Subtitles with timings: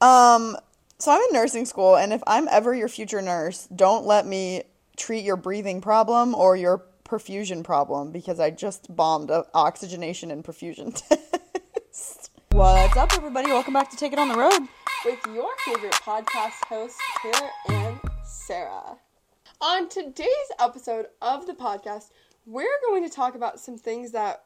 [0.00, 0.56] Um,
[0.98, 4.62] so I'm in nursing school, and if I'm ever your future nurse, don't let me
[4.96, 10.44] treat your breathing problem or your perfusion problem because I just bombed a oxygenation and
[10.44, 10.94] perfusion
[11.90, 12.30] test.
[12.52, 13.48] What's up, everybody?
[13.50, 14.68] Welcome back to Take It on the Road.
[15.04, 18.96] with your favorite podcast hosts, Taylor and Sarah.
[19.60, 20.28] On today's
[20.58, 22.10] episode of the podcast,
[22.46, 24.44] we're going to talk about some things that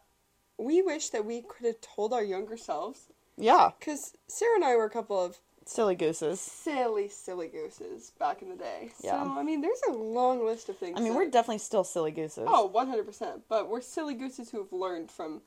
[0.58, 3.08] we wish that we could have told our younger selves.
[3.36, 6.40] Yeah, Because Sarah and I were a couple of silly gooses.
[6.40, 8.92] silly, silly gooses back in the day.
[9.02, 9.22] Yeah.
[9.24, 10.96] So, I mean, there's a long list of things.
[10.96, 12.44] I mean, that- we're definitely still silly gooses.
[12.46, 13.42] Oh, 100%.
[13.48, 15.42] But we're silly gooses who have learned from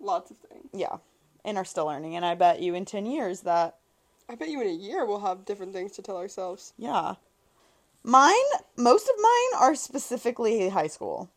[0.00, 0.70] lots of things.
[0.72, 0.98] Yeah,
[1.44, 2.16] and are still learning.
[2.16, 3.76] And I bet you in 10 years that,
[4.28, 6.72] I bet you in a year we'll have different things to tell ourselves.
[6.76, 7.16] yeah.
[8.04, 8.34] Mine,
[8.76, 11.28] most of mine are specifically high school.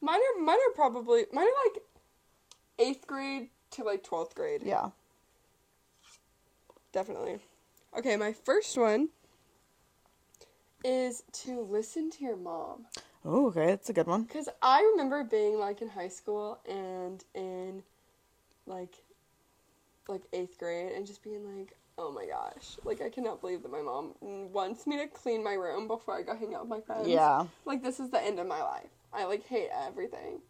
[0.00, 1.82] Mine are, mine are probably, mine are like
[2.78, 4.62] 8th grade to like 12th grade.
[4.64, 4.90] Yeah.
[6.92, 7.38] Definitely.
[7.96, 9.08] Okay, my first one
[10.84, 12.86] is to listen to your mom.
[13.24, 14.24] Oh, okay, that's a good one.
[14.24, 17.82] Because I remember being like in high school and in
[18.66, 18.96] like
[20.08, 23.70] like eighth grade and just being like, oh my gosh, like I cannot believe that
[23.70, 26.80] my mom wants me to clean my room before I go hang out with my
[26.80, 27.08] friends.
[27.08, 27.46] Yeah.
[27.64, 28.88] Like this is the end of my life.
[29.12, 30.40] I like hate everything.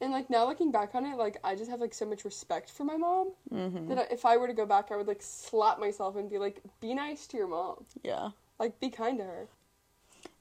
[0.00, 2.70] And like now looking back on it, like I just have like so much respect
[2.70, 3.94] for my mom Mm-hmm.
[3.94, 6.62] that if I were to go back, I would like slap myself and be like,
[6.80, 7.84] be nice to your mom.
[8.02, 8.30] Yeah.
[8.58, 9.48] Like be kind to her.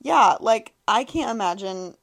[0.01, 1.95] Yeah, like I can't imagine.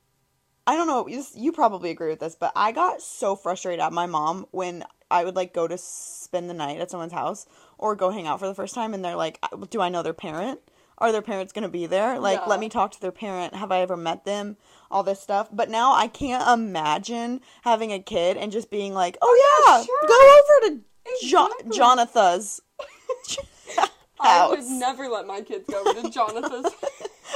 [0.67, 1.09] I don't know.
[1.09, 4.85] You, you probably agree with this, but I got so frustrated at my mom when
[5.11, 7.47] I would like go to spend the night at someone's house
[7.79, 9.39] or go hang out for the first time, and they're like,
[9.71, 10.61] "Do I know their parent?
[10.99, 12.19] Are their parents gonna be there?
[12.19, 12.47] Like, Yeah.
[12.47, 13.55] let me talk to their parent.
[13.55, 14.57] Have I ever met them?
[14.91, 19.17] All this stuff." But now I can't imagine having a kid and just being like,
[19.21, 20.09] "Oh yeah, sure.
[20.09, 21.77] go over to jo- Exactly.
[21.77, 22.61] Jonathan's."
[24.21, 26.67] I would never let my kids go over to Jonathan's.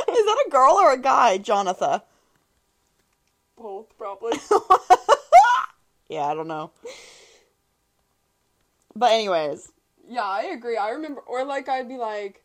[0.09, 2.01] Is that a girl or a guy, Jonathan?
[3.57, 4.39] Both probably.
[6.11, 6.71] Yeah, I don't know.
[8.97, 9.71] But anyways,
[10.09, 10.79] Yeah, I agree.
[10.79, 12.43] I remember, or like I'd be like,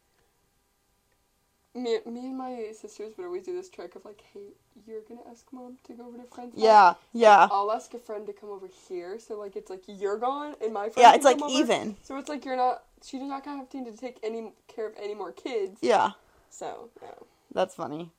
[1.75, 4.53] me, me and my sisters would always do this trick of like, hey,
[4.85, 6.63] you're gonna ask mom to go over to friend's house.
[6.63, 10.17] yeah, yeah, I'll ask a friend to come over here, so like it's like you're
[10.17, 10.97] gone and my friend.
[10.97, 11.13] yeah.
[11.15, 11.95] It's like even.
[12.03, 12.83] So it's like you're not.
[13.03, 15.79] She's not gonna have to to take any care of any more kids.
[15.81, 16.11] Yeah,
[16.49, 17.09] So yeah.
[17.53, 18.11] that's funny.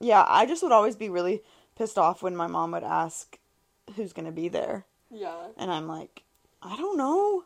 [0.00, 1.42] Yeah, I just would always be really
[1.76, 3.38] pissed off when my mom would ask
[3.96, 5.48] who's gonna be there, Yeah.
[5.56, 6.22] and I'm like,
[6.62, 7.44] I don't know.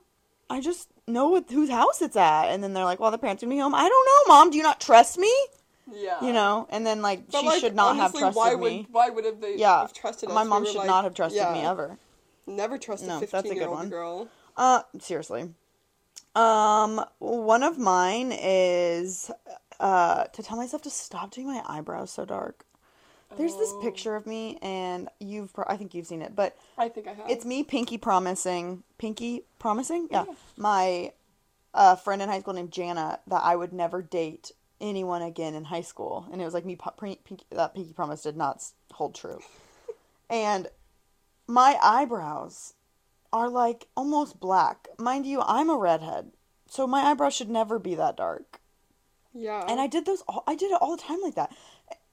[0.52, 3.42] I just know what, whose house it's at, and then they're like, well, the parents
[3.42, 3.74] gonna be home.
[3.74, 4.50] I don't know, mom.
[4.50, 5.32] Do you not trust me?
[5.92, 6.22] Yeah.
[6.24, 8.72] You know, and then like But, she like, should not honestly, have why trusted would,
[8.72, 8.86] me.
[8.90, 10.34] Why would have they Yeah, have trusted us?
[10.34, 11.98] My mom were should like- not have trusted me ever.
[12.46, 13.88] Never trust No, a that's a good 15 year old one.
[13.88, 14.28] girl.
[14.56, 15.50] Uh, seriously.
[16.34, 19.30] Um, one of mine is
[19.80, 22.64] uh to tell myself to stop doing my eyebrows so dark.
[23.36, 23.80] There's this Oh.
[23.82, 27.12] picture of me, and you've pro- I think you've seen it, but I think I
[27.14, 27.30] have.
[27.30, 30.34] it's me, Pinky, promising Pinky promising, yeah, Yeah.
[30.56, 31.12] my
[31.74, 35.64] uh, friend in high school named Jana that I would never date anyone again in
[35.64, 39.14] high school, and it was like me, Pinky, that Pinky promise did not s- hold
[39.14, 39.40] true,
[40.30, 40.68] and
[41.46, 42.74] my eyebrows
[43.32, 45.40] are like almost black, mind you.
[45.46, 46.32] I'm a redhead,
[46.68, 48.60] so my eyebrows should never be that dark.
[49.32, 49.64] yeah.
[49.66, 51.50] And I did those all I did it all the time like that.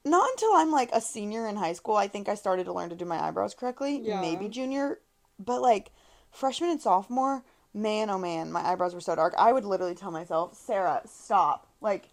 [0.06, 2.90] Not until I'm like a senior in high school I think I started to learn
[2.90, 4.00] to do my eyebrows correctly.
[4.04, 4.22] Yeah.
[4.22, 5.00] Maybe junior,
[5.38, 5.92] but like
[6.32, 7.44] freshman and sophomore,
[7.74, 9.34] man oh man, my eyebrows were so dark.
[9.38, 12.10] I would literally tell myself, "Sarah, stop." Like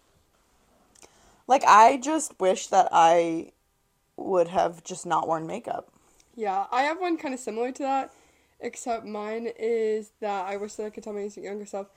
[1.47, 3.51] like I just wish that I
[4.17, 5.89] would have just not worn makeup.
[6.35, 8.13] Yeah, I have one kind of similar to that,
[8.59, 11.87] except mine is that I wish that I could tell my younger self.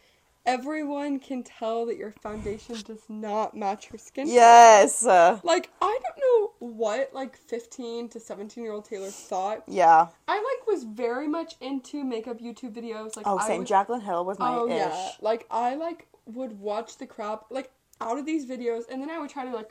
[0.55, 4.27] Everyone can tell that your foundation does not match your skin.
[4.27, 5.07] tone." Yes.
[5.07, 6.19] Uh, Like I don't
[6.61, 9.63] know what like fifteen to seventeen year old Taylor thought.
[9.69, 10.09] yeah.
[10.27, 13.17] I like was very much into makeup YouTube videos.
[13.17, 13.61] Like Oh, I same.
[13.61, 14.77] was- Jaclyn Hill was my oh ish.
[14.77, 17.71] yeah, like I like would watch the crap like
[18.01, 19.71] out of these videos, and then I would try to like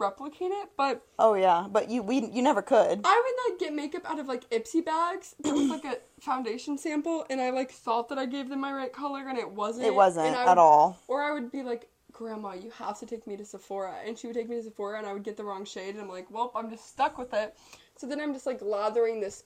[0.00, 3.00] replicate it, but Oh yeah, but you we you never could.
[3.04, 6.78] I would like get makeup out of like Ipsy bags that was like a foundation
[6.78, 9.86] sample, and I like thought that I gave them my right color, and it wasn't.
[9.86, 10.98] It wasn't I at all.
[11.08, 14.26] Or I would be like, Grandma, you have to take me to Sephora, and she
[14.26, 16.30] would take me to Sephora, and I would get the wrong shade, and I'm like,
[16.30, 17.56] well, I'm just stuck with it.
[17.96, 19.44] So then I'm just like lathering this.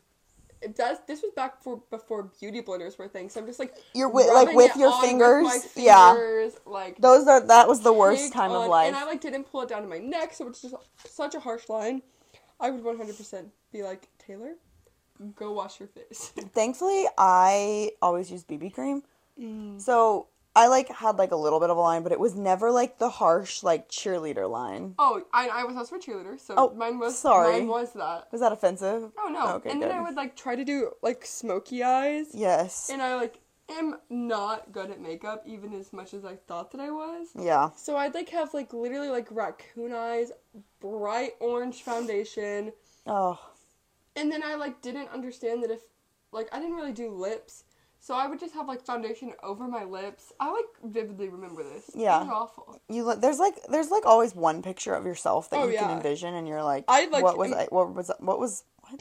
[0.60, 0.98] It does.
[1.06, 3.34] This was back for before beauty blenders were things.
[3.34, 5.68] So I'm just like You're wi- like, with it your on fingers?
[5.76, 6.12] Yeah.
[6.14, 8.88] fingers, like Those are that was the worst time of life.
[8.88, 10.74] And I like didn't pull it down to my neck, so it's just
[11.06, 12.02] such a harsh line.
[12.60, 14.54] I would 100% be like Taylor,
[15.36, 16.32] go wash your face.
[16.54, 19.02] Thankfully, I always use BB cream.
[19.40, 19.80] Mm.
[19.80, 22.70] So I like had like a little bit of a line, but it was never
[22.70, 24.94] like the harsh like cheerleader line.
[24.98, 27.58] Oh, I, I was also a cheerleader, so Oh, mine was sorry.
[27.58, 28.28] Mine was that.
[28.30, 29.10] Was that offensive?
[29.18, 29.54] Oh no!
[29.56, 29.90] Okay, and good.
[29.90, 32.88] then I would like try to do like smoky eyes, Yes.
[32.92, 36.80] and I like am not good at makeup, even as much as I thought that
[36.80, 37.28] I was.
[37.34, 37.70] Yeah.
[37.76, 40.30] So I'd like have like literally like raccoon eyes,
[40.80, 42.72] bright orange foundation,
[43.06, 43.40] Oh.
[44.14, 45.80] and then I like didn't understand that if
[46.30, 47.63] like I didn't really do lips,
[48.06, 50.30] so I would just have like foundation over my lips.
[50.38, 51.90] I like vividly remember this.
[51.94, 52.18] Yeah.
[52.20, 52.78] it was awful.
[52.90, 55.90] You look there's like there's like always one picture of yourself that Oh, you can
[55.90, 59.00] envision and you're like, I, like, what was I what was what was what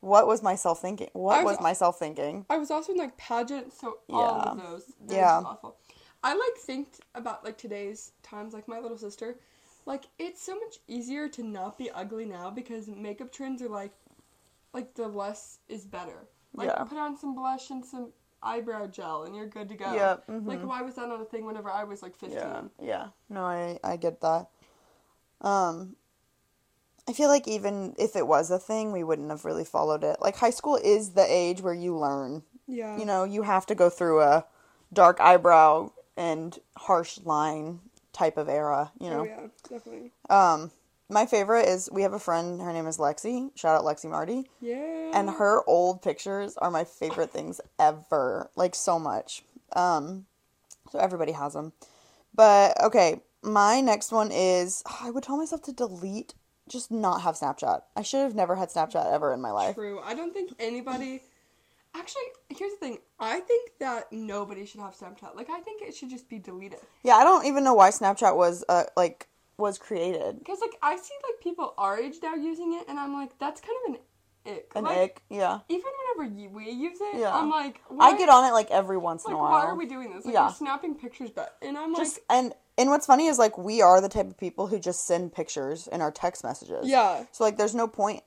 [0.00, 1.08] what was myself thinking?
[1.14, 2.44] What I was- was myself thinking?
[2.50, 4.64] I was also in like pageants, so all of Yeah.
[4.64, 4.84] those.
[5.00, 5.38] Those Yeah.
[5.46, 5.76] awful.
[6.22, 9.38] I like think about like today's times, like my little sister.
[9.86, 13.92] Like it's so much easier to not be ugly now because makeup trends are like,
[14.74, 16.28] like the less is better.
[16.52, 16.84] Like Yeah.
[16.84, 19.92] put on some blush and some eyebrow gel and you're good to go.
[19.94, 20.66] Yeah, Like mhm.
[20.66, 22.38] why was that not a thing whenever I was like fifteen?
[22.38, 22.62] Yeah.
[22.80, 23.06] Yeah.
[23.28, 24.48] No, I I get that.
[25.40, 25.96] Um
[27.08, 30.18] I feel like even if it was a thing, we wouldn't have really followed it.
[30.20, 32.42] Like high school is the age where you learn.
[32.68, 32.96] Yeah.
[32.96, 34.44] You know, you have to go through a
[34.92, 37.80] dark eyebrow and harsh line
[38.12, 39.22] type of era, you know.
[39.22, 40.12] Oh yeah, definitely.
[40.30, 40.70] Um,
[41.12, 42.60] my favorite is we have a friend.
[42.60, 43.50] Her name is Lexi.
[43.56, 44.48] Shout out Lexi Marty.
[44.60, 45.10] Yeah.
[45.14, 48.50] And her old pictures are my favorite things ever.
[48.56, 49.42] Like so much.
[49.74, 50.26] Um,
[50.90, 51.72] so everybody has them.
[52.34, 56.34] But okay, my next one is I would tell myself to delete,
[56.68, 57.82] just not have Snapchat.
[57.96, 59.74] I should have never had Snapchat ever in my life.
[59.74, 60.00] True.
[60.02, 61.22] I don't think anybody.
[61.94, 62.98] Actually, here's the thing.
[63.20, 65.36] I think that nobody should have Snapchat.
[65.36, 66.78] Like, I think it should just be deleted.
[67.02, 69.28] Yeah, I don't even know why Snapchat was uh like
[69.62, 70.38] was created.
[70.40, 73.60] Because, like, I see, like, people our age now using it, and I'm like, that's
[73.60, 74.00] kind of an
[74.54, 74.72] ick.
[74.74, 75.22] An like, ick.
[75.30, 75.60] Yeah.
[75.68, 77.34] Even whenever you, we use it, Yeah.
[77.34, 79.50] I'm like, I get on it like every once in a while.
[79.52, 80.24] why are we doing this?
[80.26, 80.48] Like, Yeah.
[80.48, 83.82] we're snapping pictures but And I'm just like, and and what's funny is like we
[83.82, 86.86] are the type of people who just send pictures in our text messages.
[86.88, 87.24] yeah.
[87.32, 88.22] So like there's no point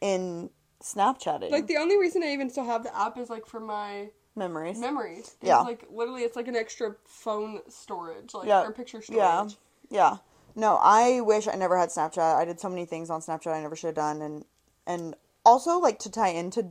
[0.00, 0.50] in
[0.82, 1.50] Snapchatting.
[1.50, 4.78] Like, the only reason I even still have the app is, like, for my memories.
[4.78, 5.36] memories.
[5.40, 5.60] It's, Yeah.
[5.60, 8.62] like, literally, it's like an extra phone storage, like, Yeah.
[8.64, 9.16] or picture storage.
[9.18, 9.48] yeah.
[9.92, 10.16] Yeah.
[10.54, 12.36] No, I wish I never had Snapchat.
[12.36, 14.44] I did so many things on Snapchat I never should have done and
[14.86, 16.70] and also like to tie into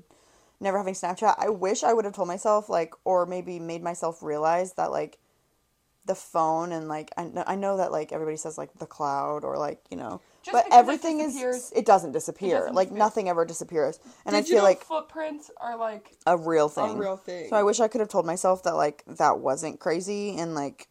[0.59, 4.21] never having Snapchat, I wish I would have told myself like or maybe made myself
[4.21, 5.17] realize that like
[6.05, 9.43] the phone and like I know, I know that like everybody says like the cloud
[9.43, 12.59] or like, you know, Just but everything is it doesn't disappear.
[12.59, 12.99] doesn't like disappear.
[12.99, 13.99] nothing ever disappears.
[14.25, 16.95] And I Digital feel like footprints are, like, a real thing.
[16.95, 17.49] a real thing.
[17.49, 20.87] So I wish I could have told myself that like that wasn't crazy and like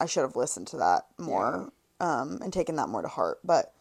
[0.00, 1.70] I should have listened to that more
[2.00, 3.38] um and taken that more to heart.
[3.44, 3.72] But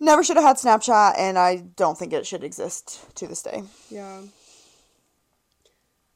[0.00, 3.62] never should have had Snapchat and I don't think it should exist to this day.
[3.90, 4.22] Yeah.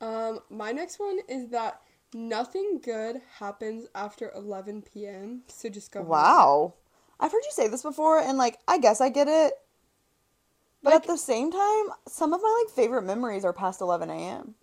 [0.00, 1.81] Um, my next one is that
[2.15, 5.43] nothing good happens after 11 p.m.
[5.49, 6.00] So just go.
[6.00, 6.09] home.
[6.09, 6.75] Wow.
[7.19, 9.55] I've heard you say this before and like I guess I get it.
[10.82, 14.11] But Like- at the same time, some of my like favorite memories are past 11
[14.11, 14.55] a.m.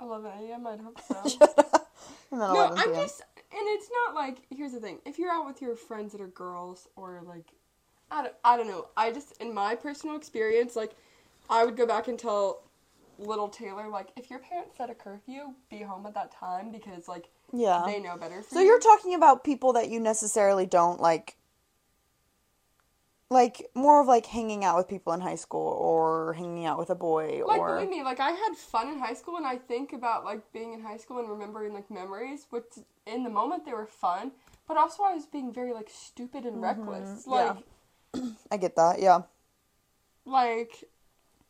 [0.00, 0.66] 11 a.m.
[0.66, 1.84] I'd hope so.
[2.30, 4.38] And then no, 11 I'm just, and it's not like.
[4.50, 7.52] Here's the thing: if you're out with your friends that are girls, or like,
[8.10, 8.88] I don't, I don't know.
[8.96, 10.96] I just, in my personal experience, like,
[11.48, 12.62] I would go back and tell
[13.18, 17.06] little Taylor, like, if your parents set a curfew, be home at that time because
[17.08, 17.82] like Yeah.
[17.86, 18.42] they know better.
[18.42, 18.66] For So you.
[18.66, 21.36] you're talking about people that you necessarily don't like
[23.30, 26.90] like more of like hanging out with people in high school or hanging out with
[26.90, 29.56] a boy Like or believe me, like I had fun in high school, and I
[29.56, 32.64] think about like being in high school and remembering like memories, which
[33.06, 34.32] in the moment they were fun,
[34.66, 37.26] but also I was being very like stupid and reckless.
[37.26, 37.56] Like,
[38.14, 38.26] Mm-hmm.
[38.26, 38.30] Yeah.
[38.50, 39.00] I get that.
[39.00, 39.22] Yeah.
[40.24, 40.84] like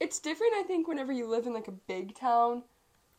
[0.00, 0.52] it's different.
[0.56, 2.62] I think whenever you live in like a big town,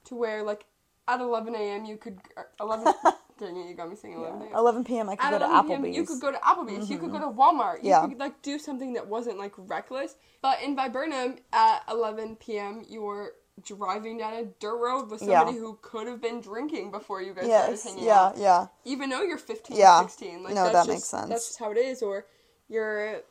[0.06, 0.66] to where like
[1.08, 1.86] at 11 a.m.
[1.86, 2.20] you could
[2.60, 2.94] 11.
[3.42, 4.56] dang it, you got me saying 11 a.m.
[4.56, 5.10] 11 p.m.
[5.10, 5.84] I could At go to 11 p.m.
[5.84, 5.98] Applebee's.
[5.98, 6.90] you could go to Applebee's.
[6.90, 7.40] You could go to mm-hmm.
[7.40, 7.84] Walmart.
[7.84, 8.08] You Yeah.
[8.08, 10.16] could like do something that wasn't like reckless.
[10.42, 12.84] But in Viburnum at 11 p.m.
[12.88, 13.34] you were
[13.66, 15.40] driving down a dirt road with Yeah.
[15.40, 17.82] somebody who could have been drinking before you guys yes.
[17.82, 18.38] started hanging Yeah, out.
[18.38, 18.44] yeah.
[18.44, 18.68] yeah.
[18.92, 20.02] Even though you're 15, Yeah.
[20.02, 20.44] 16.
[20.44, 21.30] Like, No, that just, makes sense.
[21.30, 22.02] That's just how it is.
[22.02, 22.26] Or
[22.70, 23.22] you're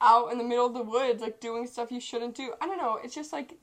[0.00, 2.52] out in the middle of the woods, like doing stuff you shouldn't do.
[2.60, 2.98] I don't know.
[3.02, 3.54] It's just like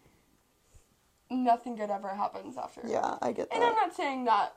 [1.32, 2.82] nothing good ever happens after.
[2.86, 3.56] Yeah, I get that.
[3.56, 4.54] And I'm not saying that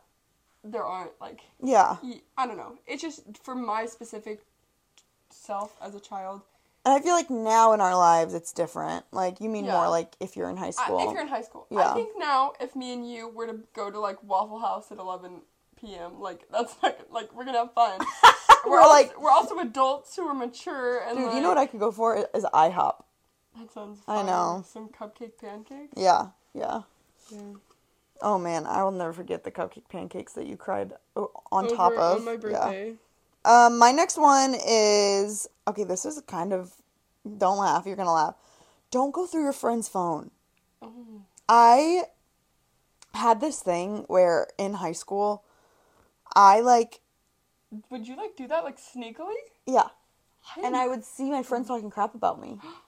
[0.63, 1.97] there aren't like Yeah.
[2.37, 2.79] I don't know.
[2.87, 4.45] It's just for my specific
[5.31, 6.43] self as a child.
[6.87, 9.05] And I feel like now in our lives it's different.
[9.13, 9.73] Like you mean Yeah.
[9.77, 11.07] more like if you're in high I, school.
[11.07, 11.91] if you're in high school, Yeah.
[11.93, 14.99] I think now if me and you were to go to like Waffle House at
[14.99, 15.43] 11
[15.81, 18.01] p.m., like that's like like we're gonna have fun.
[18.67, 21.59] We're also, like- we're also adults who are mature and Dude, like, you know what
[21.59, 22.95] I could go for is IHOP.
[23.59, 24.01] That sounds.
[24.01, 24.17] Fun.
[24.17, 24.65] I know.
[24.67, 25.93] some cupcake pancakes.
[25.99, 26.29] Yeah.
[26.55, 26.83] Yeah.
[27.31, 27.41] Yeah.
[28.23, 31.93] Oh man, I will never forget the cupcake pancakes that you cried on Over top
[31.93, 32.19] of.
[32.21, 32.95] on my birthday.
[33.45, 33.67] Yeah.
[33.67, 35.85] Um, my next one is okay.
[35.85, 36.73] This is kind of
[37.39, 37.85] don't laugh.
[37.87, 38.37] You're gonna laugh.
[38.91, 40.31] Don't go through your friend's phone.
[40.81, 41.23] Oh.
[41.49, 42.05] I
[43.13, 45.45] had this thing where in high school,
[46.35, 47.01] I like
[47.91, 49.35] Would you like do that like sneakily?
[49.67, 49.89] yeah,
[50.63, 52.59] and I would see my friends talking crap about me,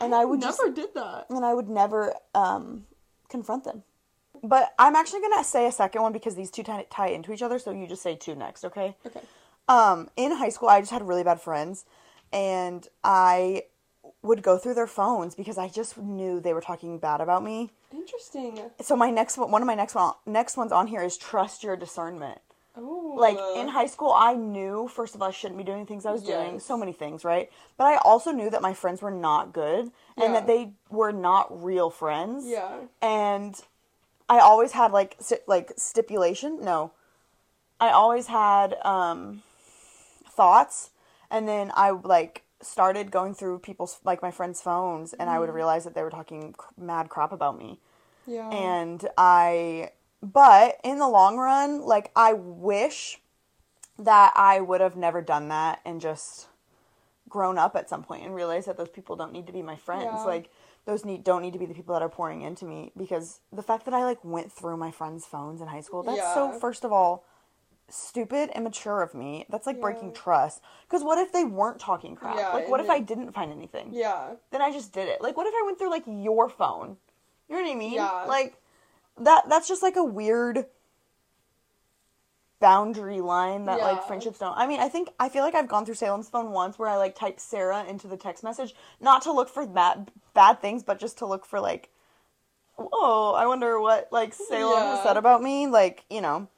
[0.00, 1.26] and I would just never did that.
[1.30, 2.86] and I would never um,
[3.28, 3.82] confront them.
[4.42, 7.42] But I'm actually gonna say a second one because these two tie, tie into each
[7.42, 7.58] other.
[7.58, 8.96] So you just say two next, okay?
[9.06, 9.20] Okay.
[9.68, 11.84] Um, in high school, I just had really bad friends,
[12.32, 13.64] and I
[14.22, 17.70] would go through their phones because I just knew they were talking bad about me.
[17.92, 18.60] Interesting.
[18.80, 21.62] So my next one, one of my next one, next ones on here is trust
[21.62, 22.40] your discernment.
[22.78, 23.14] Oh.
[23.18, 26.12] Like in high school, I knew first of all I shouldn't be doing things I
[26.12, 27.50] was doing, so many things, right?
[27.76, 31.62] But I also knew that my friends were not good and that they were not
[31.64, 32.44] real friends.
[32.46, 32.80] Yeah.
[33.02, 33.54] And
[34.28, 36.60] I always had like sti- like stipulation.
[36.62, 36.92] No,
[37.80, 39.42] I always had um
[40.30, 40.90] thoughts,
[41.30, 45.32] and then I like started going through people's like my friends' phones, and Mm.
[45.32, 47.78] I would realize that they were talking cr- mad crap about me
[48.26, 48.48] Yeah.
[48.50, 49.90] and I
[50.22, 53.20] but in the long run, like I wish
[53.98, 56.48] that I would have never done that and just
[57.28, 59.76] grown up at some point and realized that those people don't need to be my
[59.76, 60.04] friends.
[60.04, 60.24] Yeah.
[60.24, 60.50] Like
[60.86, 63.62] those need don't need to be the people that are pouring into me because the
[63.62, 66.84] fact that I like went through my friends' phones in high school, that's so first
[66.84, 67.24] of all
[67.90, 69.46] stupid and mature of me.
[69.48, 70.62] That's like breaking trust.
[70.88, 72.36] Cuz what if they weren't talking crap?
[72.36, 73.90] Yeah, like what if I didn't find anything?
[73.92, 74.34] yeah.
[74.50, 75.20] then I just did it.
[75.20, 76.96] Like, what if I went through like your phone?
[77.48, 77.94] You know what I mean?
[77.94, 78.24] Yeah.
[78.26, 78.57] Like
[79.24, 79.48] that.
[79.48, 80.66] That's just like a weird
[82.60, 84.56] boundary line that like friendships don't.
[84.56, 86.96] I mean, I think I feel like I've gone through Salem's phone once where I
[86.96, 90.98] like typed Sarah into the text message, not to look for bad bad things, but
[90.98, 91.90] just to look for like,
[92.76, 95.02] whoa, I wonder what like Salem has Yeah.
[95.04, 95.66] said about me.
[95.68, 96.48] Like, you know,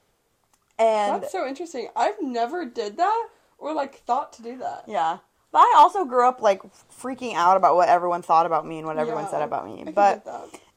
[0.79, 1.89] and That's so interesting.
[1.95, 4.85] I've never did that or like thought to do that.
[4.87, 5.19] yeah.
[5.53, 6.63] But I also grew up like
[7.03, 9.31] freaking out about what everyone thought about me and what everyone Yeah.
[9.31, 9.83] said about me.
[9.87, 10.25] I But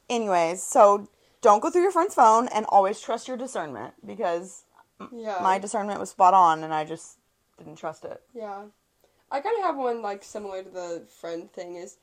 [0.09, 1.07] anyways, so
[1.43, 4.63] don't go through your friend's phone and always trust your discernment because
[5.11, 5.39] Yeah.
[5.41, 7.17] my discernment was spot on and I just
[7.57, 8.23] didn't trust it.
[8.33, 8.63] Yeah.
[9.29, 11.97] I kind of have one like similar to the friend thing is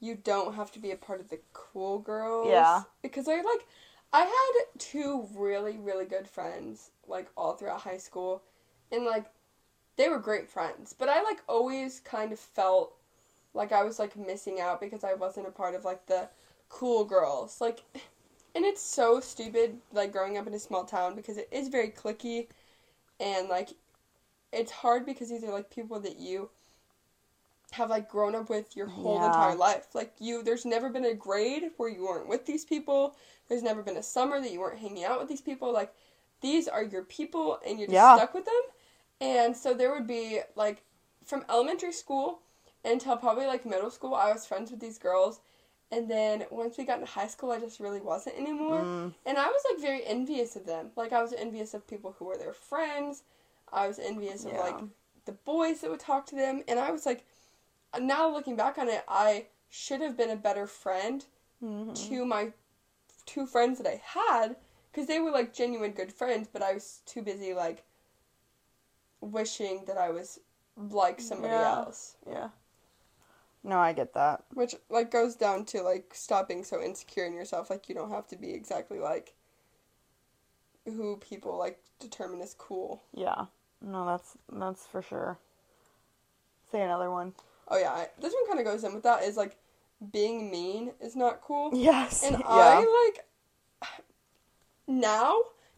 [0.00, 2.48] you don't have to be a part of the cool girls.
[2.48, 2.82] Yeah.
[3.02, 3.66] Because I like
[4.12, 8.42] I had two really really good friends like all throughout high school
[8.90, 9.26] and like
[9.96, 12.94] they were great friends, but I like always kind of felt
[13.52, 16.28] like I was like missing out because I wasn't a part of like the
[16.68, 17.60] cool girls.
[17.60, 17.82] Like
[18.58, 21.90] and it's so stupid like growing up in a small town because it is very
[21.90, 22.48] clicky
[23.20, 23.70] and like
[24.52, 26.50] it's hard because these are like people that you
[27.72, 29.26] have like grown up with your whole Yeah.
[29.26, 29.94] entire life.
[29.94, 33.16] Like you there's never been a grade where you weren't with these people.
[33.48, 35.72] There's never been a summer that you weren't hanging out with these people.
[35.72, 35.92] Like
[36.40, 38.12] these are your people and you're just Yeah.
[38.12, 38.62] stuck with them.
[39.20, 40.82] And so there would be like
[41.24, 42.40] from elementary school
[42.84, 45.40] until probably like middle school I was friends with these girls.
[45.90, 48.82] And then once we got into high school I just really wasn't anymore.
[48.82, 50.90] Mm, And I was like very envious of them.
[50.96, 53.22] Like I was envious of people who were their friends.
[53.72, 54.76] I was envious of like
[55.24, 56.62] the boys that would talk to them.
[56.68, 57.24] And I was like,
[57.98, 61.24] now looking back on it, I should have been a better friend
[61.62, 61.94] mhm.
[62.08, 62.52] to my
[63.26, 64.56] two friends that I had
[64.90, 66.48] because they were like genuine good friends.
[66.52, 67.82] But I was too busy like
[69.20, 70.40] wishing that I was
[70.76, 71.78] like somebody Yeah.
[71.78, 72.16] else.
[72.26, 72.48] Yeah.
[73.68, 74.44] No, I get that.
[74.54, 77.68] Which like goes down to like stop being so insecure in yourself.
[77.68, 79.34] Like you don't have to be exactly like
[80.86, 83.02] who people like determine is cool.
[83.14, 83.44] Yeah.
[83.82, 85.38] No, that's that's for sure.
[86.72, 87.34] Say another one.
[87.68, 89.22] Oh yeah, I, this one kind of goes in with that.
[89.22, 89.56] Is like
[90.12, 91.70] being mean is not cool.
[91.74, 92.24] Yes.
[92.24, 92.44] And yeah.
[92.48, 93.92] I like
[94.86, 95.36] now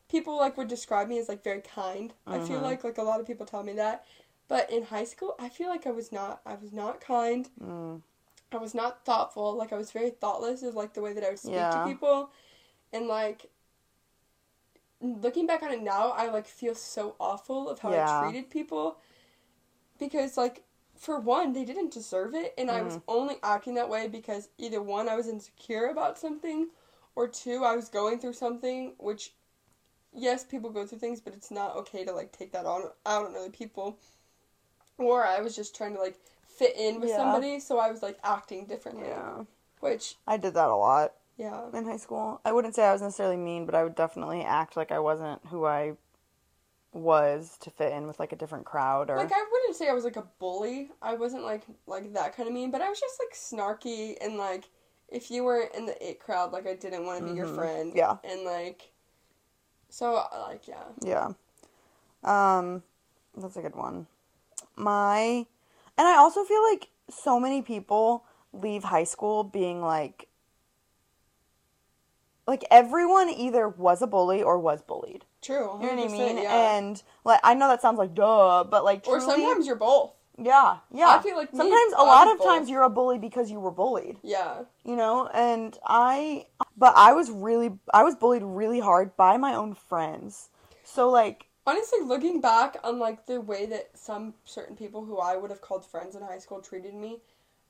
[0.08, 2.12] people like would describe me as like very kind.
[2.26, 2.62] I feel Mhm.
[2.62, 4.06] like like a lot of people tell me that.
[4.50, 7.48] But in high school, I feel like I was not I was not kind.
[7.62, 8.02] Mm,
[8.52, 9.56] I was not thoughtful.
[9.56, 11.70] Like I was very thoughtless of like the way that I would speak Yeah.
[11.70, 12.30] to people.
[12.92, 13.50] And like
[15.00, 18.04] looking back on it now, I like feel so awful of how Yeah.
[18.04, 18.98] I treated people
[19.98, 20.64] because like
[20.98, 23.02] for one, they didn't deserve it and I was Mm.
[23.08, 26.68] only acting that way because either one I was insecure about something
[27.16, 29.34] or two I was going through something which
[30.14, 33.26] yes, people go through things, but it's not okay to like take that on out
[33.26, 33.98] on other people.
[35.00, 36.16] Or I was just trying to like
[36.46, 37.16] fit in with Yeah.
[37.16, 39.08] somebody, so I was like acting differently.
[39.08, 39.44] yeah.
[39.80, 41.62] Which I did that a lot yeah.
[41.72, 42.40] in high school.
[42.44, 45.40] I wouldn't say I was necessarily mean, but I would definitely act like I wasn't
[45.46, 45.94] who I
[46.92, 49.92] was to fit in with like a different crowd or Like I wouldn't say I
[49.92, 50.90] was like a bully.
[51.00, 54.36] I wasn't like like that kind of mean, but I was just like snarky and
[54.36, 54.68] like
[55.08, 57.90] if you were in the it crowd, like I didn't want to be your friend.
[57.90, 57.98] Mm-hmm.
[57.98, 58.16] Yeah.
[58.24, 58.90] And like,
[59.88, 60.84] so like yeah.
[61.02, 62.58] Yeah.
[62.58, 62.82] Um,
[63.36, 64.06] that's a good one.
[64.80, 65.46] My,
[65.98, 70.28] and I also feel like so many people leave high school being like,
[72.46, 75.24] like everyone either was a bully or was bullied.
[75.42, 75.78] True.
[75.80, 76.38] You know what I mean?
[76.38, 76.76] Yeah.
[76.78, 80.12] And like I know that sounds like duh, but like or sometimes you're both.
[80.36, 81.08] yeah, yeah.
[81.08, 82.46] I feel like me, sometimes a lot of both.
[82.46, 84.16] times you're a bully because you were bullied.
[84.22, 84.62] Yeah.
[84.84, 86.46] you know and i
[86.76, 90.48] but i was really i was bullied really hard by my own friends
[90.82, 95.36] so like Honestly, looking back on like the way that some certain people who I
[95.36, 97.20] would have called friends in high school treated me,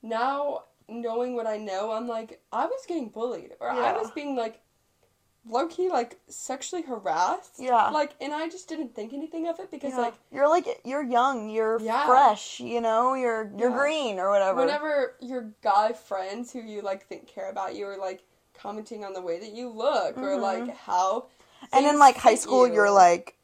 [0.01, 4.35] now knowing what I know, I'm like I was getting bullied or I was being
[4.35, 4.59] like
[5.47, 7.57] low key like sexually harassed.
[7.59, 7.89] Yeah.
[7.89, 11.03] Like and I just didn't think anything of it because yeah, like you're like you're
[11.03, 12.07] young you're Yeah.
[12.07, 13.77] fresh you know you're you're Yeah.
[13.77, 17.97] green or whatever whenever your guy friends who you like think care about you are
[17.97, 18.23] like
[18.55, 20.41] commenting on the way that you look or Mhm.
[20.41, 21.27] like how
[21.71, 22.73] and in like high school you.
[22.73, 23.35] you're like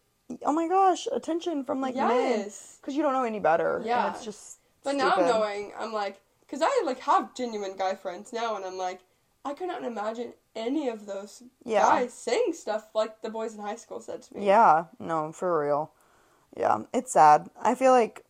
[0.46, 2.44] oh my gosh attention from like men
[2.82, 4.08] because you don't know any better Yeah.
[4.08, 8.32] and it's just But now knowing, I'm like, because I like have genuine guy friends
[8.34, 9.02] now, and I'm like,
[9.44, 11.84] I could not imagine any of those Yeah.
[11.84, 14.46] guys saying stuff like the boys in high school said to me.
[14.46, 15.92] yeah no for real
[16.56, 18.24] yeah it's sad i feel like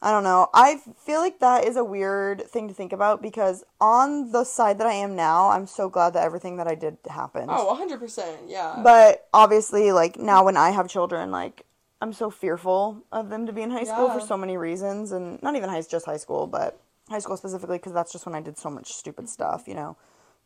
[0.00, 0.48] I don't know.
[0.54, 4.78] I feel like that is a weird thing to think about because on the side
[4.78, 7.48] that I am now, I'm so glad that everything that I did happened.
[7.50, 8.38] Oh, 100%.
[8.46, 8.80] Yeah.
[8.84, 11.64] But obviously, like now when I have children, like
[12.00, 15.42] I'm so fearful of them to be in high school for so many reasons, and
[15.42, 18.40] not even high, just high school, but high school specifically because that's just when I
[18.40, 19.96] did so much stupid stuff, you know.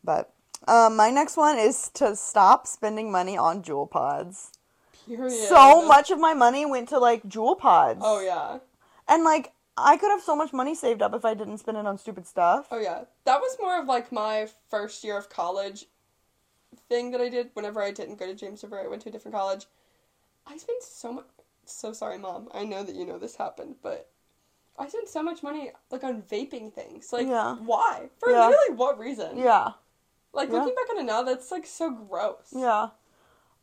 [0.03, 0.33] But
[0.67, 4.51] um, my next one is to stop spending money on Juul pods.
[5.05, 5.31] Period.
[5.31, 7.99] So much of my money went to like Juul pods.
[8.03, 8.59] Oh, yeah.
[9.07, 11.85] And like I could have so much money saved up if I didn't spend it
[11.85, 12.67] on stupid stuff.
[12.71, 13.05] Oh, yeah.
[13.25, 15.85] That was more of like my first year of college
[16.89, 18.79] thing that I did whenever I didn't go to James River.
[18.79, 19.65] I went to a different college.
[20.45, 21.25] I spent so much.
[21.65, 22.49] So sorry, mom.
[22.53, 24.09] I know that you know this happened, but
[24.77, 27.13] I spent so much money like on vaping things.
[27.13, 27.55] Like, Yeah.
[27.55, 28.09] why?
[28.19, 28.47] For Yeah.
[28.47, 29.37] literally what reason?
[29.37, 29.71] Yeah.
[30.33, 30.55] Like Yeah.
[30.59, 32.51] looking back on it now, that's like so gross.
[32.51, 32.89] Yeah.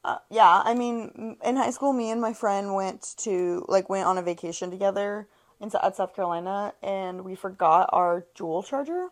[0.02, 4.06] Uh, yeah, I mean, in high school, me and my friend went to like went
[4.06, 5.28] on a vacation together
[5.60, 9.08] in at South Carolina, and we forgot our Juul charger,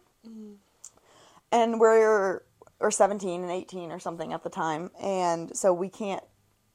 [1.53, 2.43] and we're
[2.81, 6.23] or seventeen and eighteen or something at the time, and so we can't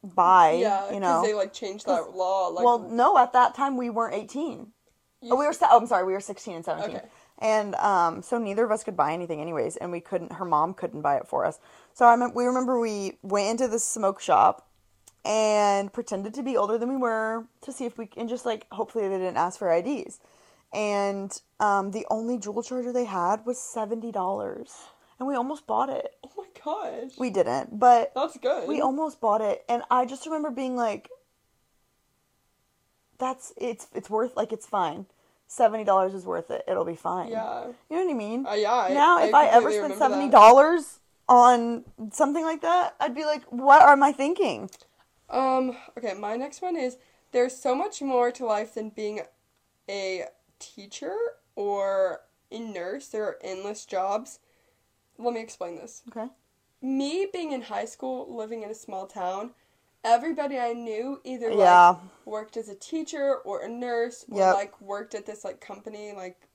[0.04, 0.52] buy.
[0.60, 1.24] Yeah, you because know.
[1.26, 2.50] they like changed that law.
[2.50, 4.74] Like, well, no, at that time we weren't eighteen.
[5.22, 5.56] you- Oh, we were.
[5.62, 6.04] Oh, I'm sorry.
[6.06, 6.98] We were 16 and 17.
[6.98, 7.06] Okay.
[7.40, 10.34] And um, so neither of us could buy anything, anyways, and we couldn't.
[10.34, 11.60] Her mom couldn't buy it for us.
[11.94, 14.68] So I we remember we went into the smoke shop
[15.26, 18.66] and pretended to be older than we were to see if we and just like
[18.72, 20.20] hopefully they didn't ask for IDs.
[20.74, 24.74] And um, the only Juul charger they had was seventy dollars,
[25.20, 26.16] and we almost bought it.
[26.26, 27.12] Oh my gosh.
[27.18, 28.68] We didn't, but that's good.
[28.68, 31.10] we almost bought it, and I just remember being like,
[33.20, 35.06] "That's it's it's worth like it's fine.
[35.46, 36.64] Seventy dollars is worth it.
[36.68, 37.66] It'll be fine." Yeah.
[37.92, 38.46] you know what I mean.
[38.48, 38.74] Uh, yeah.
[38.74, 41.02] I, now, if I, ever spent seventy dollars
[41.34, 44.70] on something like that, I'd be like, "What am I thinking?"
[45.30, 45.76] Um.
[45.98, 46.14] Okay.
[46.14, 46.98] My next one is
[47.32, 49.22] there's so much more to life than being
[49.90, 50.26] a
[50.60, 51.16] teacher
[51.56, 53.08] or a nurse.
[53.08, 54.40] There are endless jobs.
[55.18, 56.04] Let me explain this.
[56.10, 56.30] Okay.
[56.82, 59.52] Me being in high school, living in a small town,
[60.04, 61.96] everybody I knew either like Yeah.
[62.26, 64.54] worked as a teacher or a nurse or Yep.
[64.56, 66.48] like worked at this like company like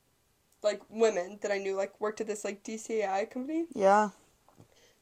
[0.62, 3.66] like women that I knew like worked at this like DCAI company.
[3.74, 4.10] Yeah.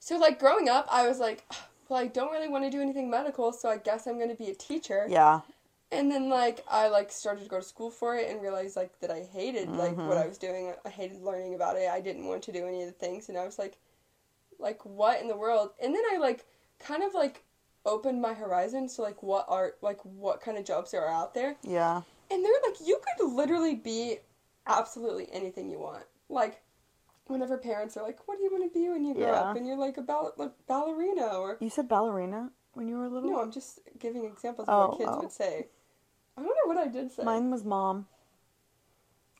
[0.06, 1.44] So like growing up, I was like,
[1.88, 4.36] well, I don't really want to do anything medical, so I guess I'm going to
[4.36, 5.04] be a teacher.
[5.08, 5.40] Yeah.
[5.90, 9.00] And then like I like started to go to school for it and realized like
[9.00, 10.06] that I hated like Mm-hmm.
[10.06, 10.72] what I was doing.
[10.84, 11.88] I hated learning about it.
[11.88, 13.78] I didn't want to do any of the things and I was like
[14.60, 15.70] like what in the world?
[15.82, 16.44] And then I like
[16.78, 17.42] kind of like
[17.84, 21.34] opened my horizon to like what are like what kind of jobs there are out
[21.34, 21.56] there.
[21.62, 22.02] Yeah.
[22.30, 24.18] And they're like you could literally be
[24.68, 26.04] absolutely anything you want.
[26.28, 26.62] Like
[27.26, 29.32] whenever parents are like, "What do you want to be when you grow Yeah.
[29.50, 33.08] up?" and you're like a ball- like ballerina or You said ballerina when you were
[33.08, 33.30] little.
[33.30, 35.20] no, I'm just giving examples of Oh, what kids oh.
[35.20, 35.68] would say.
[36.36, 37.22] I wonder what I did say.
[37.24, 38.06] Mine was mom.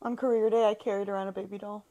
[0.02, 1.84] On career day, I carried around a baby doll.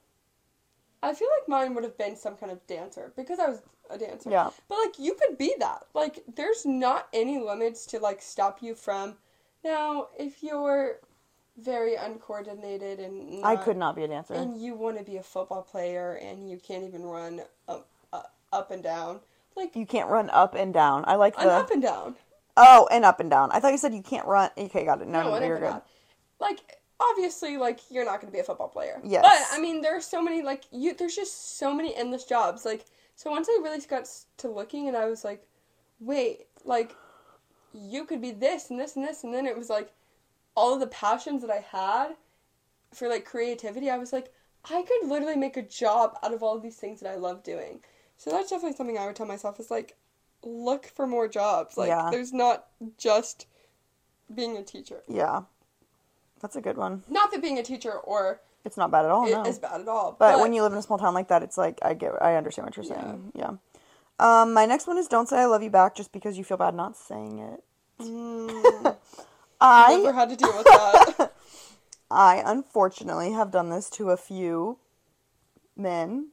[1.04, 3.98] I feel like mine would have been some kind of dancer because I was a
[3.98, 4.30] dancer.
[4.32, 4.50] Yeah.
[4.68, 5.86] But like you could be that.
[5.94, 9.18] Like there's not any limits to like stop you from.
[9.64, 11.00] Now, if you're
[11.58, 14.34] very uncoordinated and I could not be a dancer.
[14.34, 18.34] and you want to be a football player and you can't even run up up,
[18.52, 19.20] up and down.
[19.56, 21.06] Like You can't run up and down.
[21.08, 22.16] I like the up and down.
[22.58, 23.52] oh, and up and down.
[23.52, 24.50] I thought you said you can't run.
[24.58, 25.08] Okay, got it.
[25.08, 25.66] No, No, no, you're good.
[25.70, 25.82] down.
[26.40, 26.60] Like
[27.00, 29.00] obviously like you're not going to be a football player.
[29.04, 29.22] Yes.
[29.24, 30.94] But I mean, there are so many like you.
[30.94, 32.66] There's just so many endless jobs.
[32.66, 35.48] Like so, once I really got to looking, and I was like,
[36.02, 36.94] wait, like
[37.74, 39.94] you could be this and this and this, and then it was like
[40.56, 42.16] all of the passions that I had
[42.94, 43.90] for like creativity.
[43.90, 44.32] I was like,
[44.70, 47.44] I could literally make a job out of all of these things that I love
[47.44, 47.82] doing.
[48.18, 49.96] So that's definitely something I would tell myself is like,
[50.44, 51.78] look for more jobs.
[51.78, 52.10] Like, Yeah.
[52.10, 53.48] there's not just
[54.34, 55.04] being a teacher.
[55.08, 55.42] Yeah.
[56.42, 57.04] That's a good one.
[57.10, 59.28] Not that being a teacher or It's not bad at all.
[59.28, 59.44] it no.
[59.46, 60.16] is bad at all.
[60.18, 62.36] But, when you live in a small town like that, it's like I get, I
[62.36, 63.02] understand what you're Yeah.
[63.04, 63.32] saying.
[63.36, 63.52] Yeah.
[64.20, 66.58] Um, my next one is don't say I love you back just because you feel
[66.58, 67.64] bad not saying it.
[68.00, 68.96] Mm,
[69.62, 71.32] I never had to deal with that.
[72.12, 74.78] I unfortunately have done this to a few
[75.76, 76.30] men,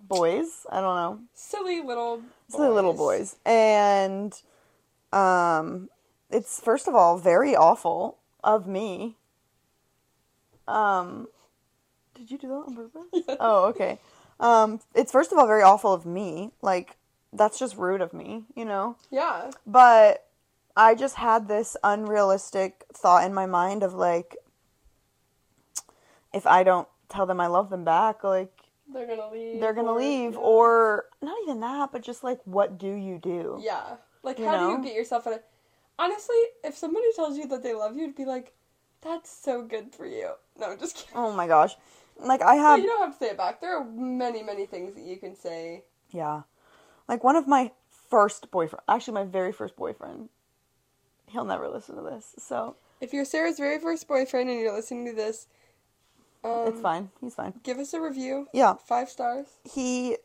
[0.00, 0.66] boys.
[0.70, 2.24] I don't know, Silly little boys.
[2.50, 4.32] silly little boys, and
[5.12, 5.88] um,
[6.30, 9.16] it's first of all very awful of me.
[10.68, 11.28] Um,
[12.14, 13.02] did you do that on purpose?
[13.40, 13.98] Oh, okay.
[14.40, 16.50] Um, it's first of all very awful of me.
[16.62, 16.96] Like
[17.32, 18.96] that's just rude of me, you know.
[19.10, 19.50] Yeah.
[19.66, 20.26] But
[20.76, 24.36] I just had this unrealistic thought in my mind of like,
[26.32, 28.52] if I don't tell them I love them back, like
[28.92, 29.60] They're gonna leave.
[29.60, 30.38] they're gonna or- leave, yeah.
[30.38, 33.58] or not even that, but just like, what do you do?
[33.62, 33.96] Yeah.
[34.22, 35.40] Like, You how do you get yourself in a.
[35.98, 38.52] Honestly, if somebody tells you that they love you, to be like,
[39.00, 40.30] that's so good for you.
[40.58, 41.12] No, I'm just kidding.
[41.14, 41.76] Oh my gosh,
[42.18, 43.60] like I But you don't have to say it back.
[43.60, 45.84] There are many, many things that you can say.
[46.10, 46.42] yeah,
[47.06, 47.70] like one of my
[48.10, 50.30] first boyfriend, actually my very first boyfriend.
[51.30, 55.06] He'll never listen to this, so If you're Sarah's very first boyfriend and you're listening
[55.06, 55.46] to this,
[56.44, 57.10] um, it's fine.
[57.20, 57.54] He's fine.
[57.62, 58.48] Give us a review.
[58.52, 58.74] Yeah.
[58.74, 59.46] Five stars.
[59.64, 60.16] he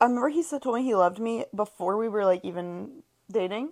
[0.00, 3.70] I remember he said told me he loved me before we were like even dating.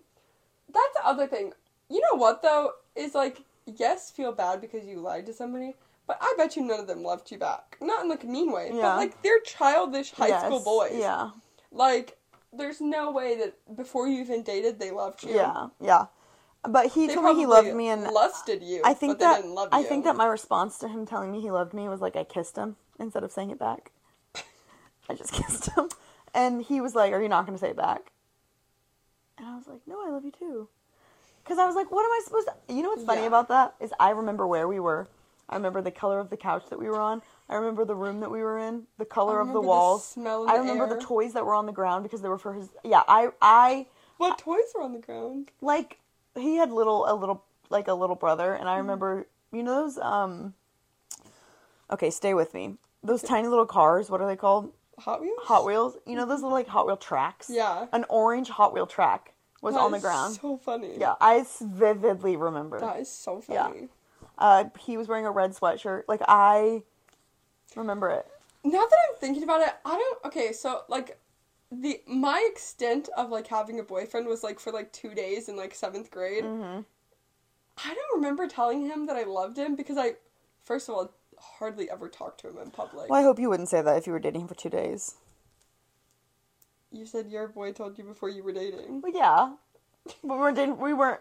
[0.73, 1.53] That's the other thing.
[1.89, 2.73] You know what though?
[2.97, 6.81] Is like, yes, feel bad because you lied to somebody, but I bet you none
[6.81, 7.77] of them loved you back.
[7.81, 8.83] Not in like a mean way, Yeah.
[8.83, 10.93] but like they're childish high Yes, school boys.
[10.97, 11.31] Yeah.
[11.71, 12.17] Like,
[12.53, 15.35] there's no way that before you even dated they loved you.
[15.35, 15.69] Yeah.
[15.81, 16.07] Yeah.
[16.69, 18.83] But he They told me he loved me and lusted you.
[18.85, 21.41] I think that they didn't love I think that my response to him telling me
[21.41, 23.91] he loved me was like I kissed him instead of saying it back.
[25.09, 25.89] I just kissed him.
[26.35, 28.13] And he was like, "Are you not going to say it back?"
[29.39, 30.69] And I was like, "No, I love you too."
[31.45, 33.29] Cuz I was like, "What am I supposed to You know what's funny Yeah.
[33.29, 35.09] about that is I remember where we were.
[35.49, 37.23] I remember the color of the couch that we were on.
[37.49, 40.05] I remember the room that we were in, the color of the walls.
[40.05, 40.97] smell of I the remember air.
[40.97, 43.87] the toys that were on the ground because they were for his Yeah, I I
[44.19, 45.53] What toys were on the ground?
[45.61, 45.99] like
[46.42, 48.68] he had little a little like a little brother and Mm-hmm.
[48.68, 50.55] i remember you know those um
[51.90, 55.38] okay stay with me those tiny little cars what are they called Hot Wheels?
[55.42, 57.87] hot wheels you know those little like hot wheel tracks Yeah.
[57.92, 60.96] an orange hot wheel track was That on the ground So funny.
[60.99, 63.68] yeah I vividly remember That is so Yeah.
[63.68, 63.88] funny.
[64.38, 66.83] uh he was wearing a red sweatshirt like i
[67.75, 68.27] remember it
[68.64, 70.25] Now that I'm thinking about it, I don't.
[70.27, 71.18] Okay, so like,
[71.71, 75.57] the my extent of like having a boyfriend was like for like two days in
[75.57, 76.45] like seventh grade.
[76.45, 76.81] hmm
[77.79, 80.15] I don't remember telling him that I loved him because I,
[80.65, 83.11] first of all, hardly ever talked to him in public.
[83.11, 85.17] well i hope you wouldn't say that if you were dating him for two days
[86.91, 89.03] You said your boy told you before you were dating.
[89.03, 89.53] well yeah
[90.25, 91.21] but we weren't dating we weren't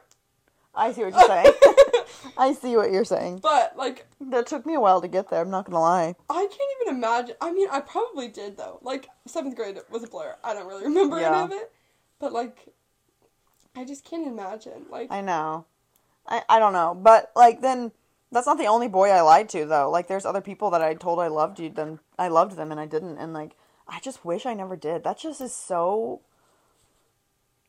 [0.76, 1.54] i see what you're saying
[2.38, 5.42] i see what you're saying But like, that took me a while to get there
[5.42, 7.36] i'm not gonna lie I can't even imagine.
[7.42, 8.80] I mean, I probably did though.
[8.82, 10.36] Like seventh grade was a blur.
[10.44, 11.34] I don't really remember Yeah.
[11.36, 11.72] any of it.
[12.20, 12.74] But like,
[13.76, 14.86] I just can't imagine.
[14.90, 15.66] Like, I know.
[16.28, 16.94] I, I don't know.
[17.00, 17.92] But like then
[18.32, 19.90] that's not the only boy I lied to though.
[19.90, 22.80] Like there's other people that I told I loved you them I loved them and
[22.80, 23.56] I didn't and like
[23.88, 25.04] I just wish I never did.
[25.04, 26.22] That just is so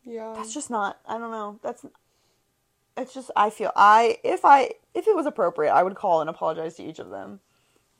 [0.04, 0.32] yeah.
[0.36, 1.58] that's just not I don't know.
[1.62, 1.84] That's
[2.96, 6.30] it's just I feel I if I if it was appropriate, I would call and
[6.30, 7.40] apologize to each of them.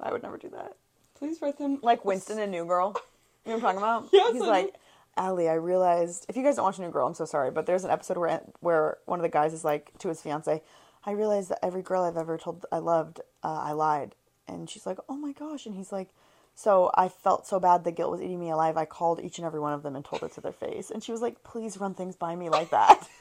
[0.00, 0.76] I would never do that.
[1.18, 1.78] Please write them.
[1.82, 2.94] Like Winston and New Girl.
[3.46, 4.09] You know what I'm talking about?
[4.12, 4.74] Yes, He's I like.
[5.16, 7.85] Allie, I realized if you guys don't watch New Girl, I'm so sorry, but there's
[7.85, 10.61] an episode where where one of the guys is like to his fiance,
[11.04, 14.16] I realized that every girl I've ever told I loved, uh, I lied,
[14.48, 16.09] and she's like, oh my gosh, and he's like,
[16.56, 18.76] so I felt so bad the guilt was eating me alive.
[18.76, 21.04] I called each and every one of them and told it to their face, and
[21.04, 23.06] she was like, please run things by me like that,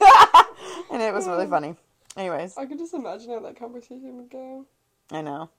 [0.90, 1.76] and it was really funny.
[2.16, 4.64] Anyways, I could just imagine how that conversation would go.
[5.10, 5.50] I know.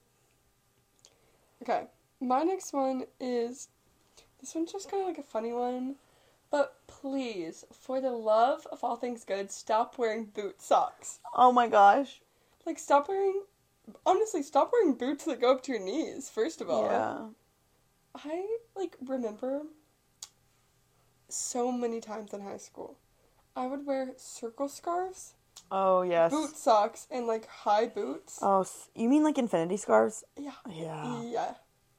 [1.61, 1.83] Okay,
[2.19, 3.69] my next one is
[4.39, 5.95] this one's just kind of like a funny one,
[6.51, 11.19] but please, for the love of all things good, stop wearing boot socks.
[11.35, 12.21] Oh my gosh.
[12.65, 13.43] Like, stop wearing.
[14.05, 16.29] Honestly, stop wearing boots that go up to your knees.
[16.29, 17.27] First of all, Yeah.
[18.15, 19.61] I like remember
[21.29, 22.97] so many times in high school,
[23.57, 25.33] I would wear circle scarves
[25.71, 26.31] Oh yes.
[26.31, 28.37] boot socks and like high boots.
[28.41, 28.63] Oh,
[28.95, 30.23] you mean like infinity scarves?
[30.37, 30.51] yeah.
[30.69, 31.23] Yeah.
[31.23, 31.53] Yeah.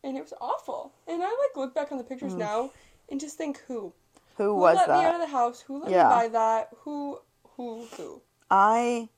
[0.04, 0.92] And it was awful.
[1.08, 2.38] And I like look back on the pictures Mm.
[2.38, 2.70] now
[3.10, 3.92] and just think who?
[4.36, 5.60] Who Who was let me out of the house?
[5.62, 6.04] Who let Yeah.
[6.04, 6.70] me buy that?
[6.84, 7.18] Who
[7.56, 8.22] who who?
[8.50, 9.08] I.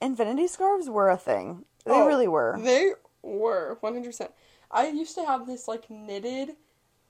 [0.00, 1.64] Infinity scarves were a thing.
[1.84, 2.56] They Oh, really were.
[2.62, 2.92] They
[3.22, 4.30] were 100%.
[4.70, 6.56] I used to have this like knitted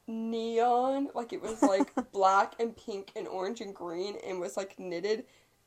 [0.08, 4.78] neon, like it was like black and pink and orange and green and was like
[4.78, 5.24] knitted.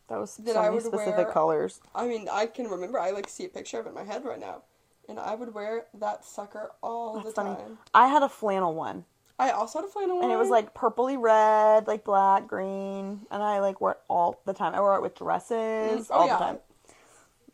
[0.10, 1.80] That was that so I would specific wear- colors.
[1.96, 4.26] I mean, I can remember, I like see a picture of it in my head
[4.26, 4.64] right now.
[5.08, 7.56] And I would wear that sucker all That's the funny.
[7.56, 7.78] time.
[7.94, 9.06] I had a flannel one,
[9.42, 10.26] I also had a flannel one.
[10.26, 14.40] and it was like purpley red, like black, green, and I like wore it all
[14.46, 14.76] the time.
[14.76, 16.14] I wore it with dresses mm-hmm.
[16.14, 16.34] Oh, all yeah.
[16.38, 16.58] the time.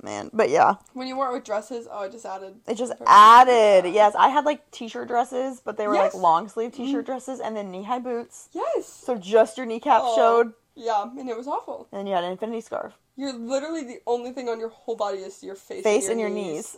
[0.03, 2.53] Man, but yeah, when you wore it with dresses, oh, it just added.
[2.67, 3.91] it just added.
[3.91, 6.13] Yes, I had like t-shirt dresses, but they were Yes.
[6.13, 8.49] Like long sleeve t-shirt dresses, and then knee high boots.
[8.53, 8.85] Yes.
[8.85, 10.15] So just your kneecap Oh.
[10.15, 11.87] showed, Yeah, and it was awful.
[11.91, 15.17] and you had an infinity scarf, You're literally the only thing on your whole body
[15.17, 16.77] is your face, face and your knees,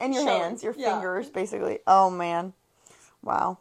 [0.00, 0.40] and your Showing.
[0.42, 0.94] hands, your Yeah.
[0.94, 1.78] fingers, basically.
[1.86, 2.54] Oh man,
[3.22, 3.58] wow.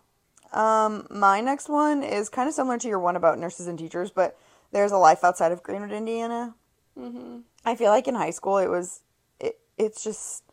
[0.53, 4.09] Um, my next one is kind of similar to your one about nurses and teachers,
[4.09, 4.35] but
[4.71, 6.55] there's a life outside of Greenwood, Indiana.
[6.97, 7.41] Mm-hmm.
[7.67, 9.01] I feel like in high school it was
[9.41, 10.45] it, it's just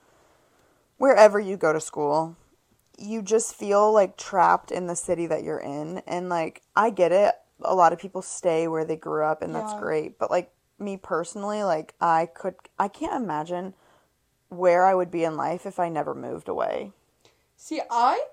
[0.96, 2.36] wherever you go to school,
[2.98, 7.12] you just feel like trapped in the city that you're in and like I get
[7.12, 7.36] it.
[7.62, 9.78] A lot of people stay where they grew up and that's Yeah.
[9.78, 10.50] great, but like
[10.80, 13.74] me personally, like I could I can't imagine
[14.48, 16.90] where I would be in life if I never moved away.
[17.56, 18.26] See, I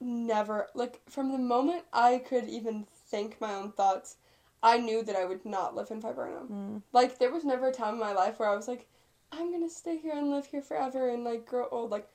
[0.00, 4.16] never like from the moment I could even think my own thoughts,
[4.62, 6.48] I knew that I would not live in Viburnum.
[6.48, 6.82] Mm.
[6.92, 8.86] Like there was never a time in my life where I was like,
[9.32, 11.90] I'm gonna stay here and live here forever and like grow old.
[11.90, 12.08] Like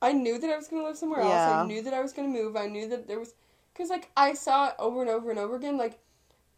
[0.00, 1.32] I knew that I was gonna live somewhere else.
[1.64, 2.56] I knew that I was gonna move.
[2.56, 3.34] I knew that there was,
[3.74, 5.76] cause like I saw it over and over and over again.
[5.76, 5.98] Like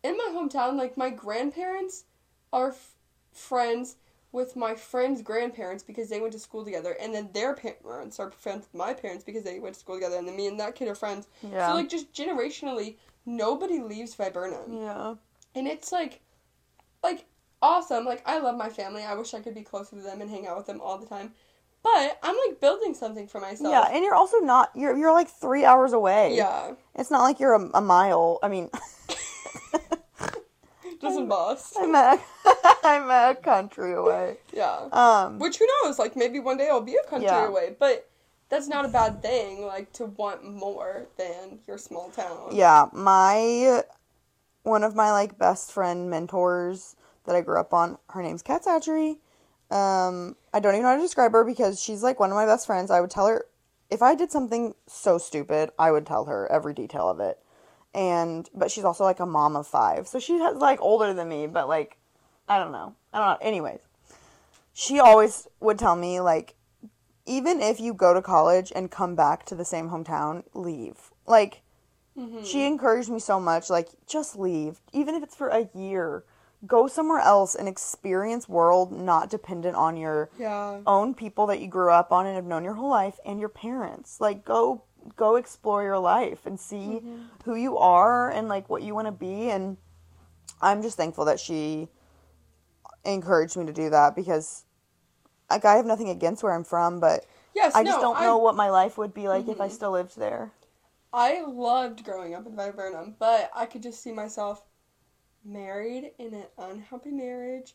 [0.03, 2.05] in my hometown, like my grandparents
[2.53, 2.95] are f-
[3.33, 3.97] friends
[4.33, 8.31] with my friends' grandparents because they went to school together, and then their parents are
[8.31, 10.75] friends with my parents because they went to school together, and then me and that
[10.75, 11.29] kid are friends.
[11.43, 11.69] Yeah.
[11.69, 15.15] So like just generationally, nobody leaves Viburnum, yeah.
[15.55, 16.21] and it's like,
[17.03, 17.27] like
[17.61, 18.05] awesome.
[18.05, 19.03] Like I love my family.
[19.05, 21.07] I wish I could be closer to them and hang out with them all the
[21.07, 21.33] time.
[21.83, 23.73] But I'm like building something for myself.
[23.73, 26.37] Yeah, and you're also not you're you're like 3 hours away.
[26.37, 26.75] Yeah.
[26.95, 28.39] It's not like you're a, a mile.
[28.43, 28.71] I mean
[31.03, 31.75] Doesn't boss.
[31.77, 32.19] I'm a
[32.85, 34.37] I'm a country away.
[34.53, 34.89] Yeah.
[34.93, 35.99] Um Which who knows?
[35.99, 37.49] Like maybe one day I'll be a country Yeah.
[37.49, 38.09] away, but
[38.49, 39.67] that's not a bad thing.
[39.67, 42.51] Like to want more than your small town.
[42.53, 43.83] yeah, my
[44.63, 48.65] one of my like best friend mentors that I grew up on, her name's Kat
[48.65, 49.17] Satchery.
[49.71, 52.47] Um I don't even know how to describe her because she's like one of my
[52.47, 52.91] best friends.
[52.93, 53.47] I would tell her
[53.91, 57.39] if I did something so stupid, I would tell her every detail of it.
[57.95, 60.09] And but she's also like a mom of 5.
[60.09, 61.99] So she's like older than me, but like
[62.49, 62.95] I don't know.
[63.13, 63.47] I don't know.
[63.47, 63.81] Anyways,
[64.73, 66.55] she always would tell me like
[67.27, 71.13] even if you go to college and come back to the same hometown, leave.
[71.27, 71.63] Like
[72.19, 72.45] Mm-hmm.
[72.45, 76.25] she encouraged me so much like just leave even if it's for a year.
[76.67, 80.81] Go somewhere else and experience world not dependent on your Yeah.
[80.87, 83.49] own people that you grew up on and have known your whole life and your
[83.49, 84.21] parents.
[84.21, 84.83] Like go
[85.17, 87.23] go explore your life and see mm-hmm.
[87.45, 89.77] who you are and like what you want to be and
[90.61, 91.89] I'm just thankful that she
[93.05, 94.65] encouraged me to do that because
[95.51, 97.75] like I have nothing against where I'm from, but Yes.
[97.75, 99.75] I just no, don't I- know what my life would be like if I mm-hmm.
[99.75, 100.53] still lived there.
[101.13, 104.65] I loved growing up in Viburnum, but I could just see myself
[105.45, 107.75] married in an unhappy marriage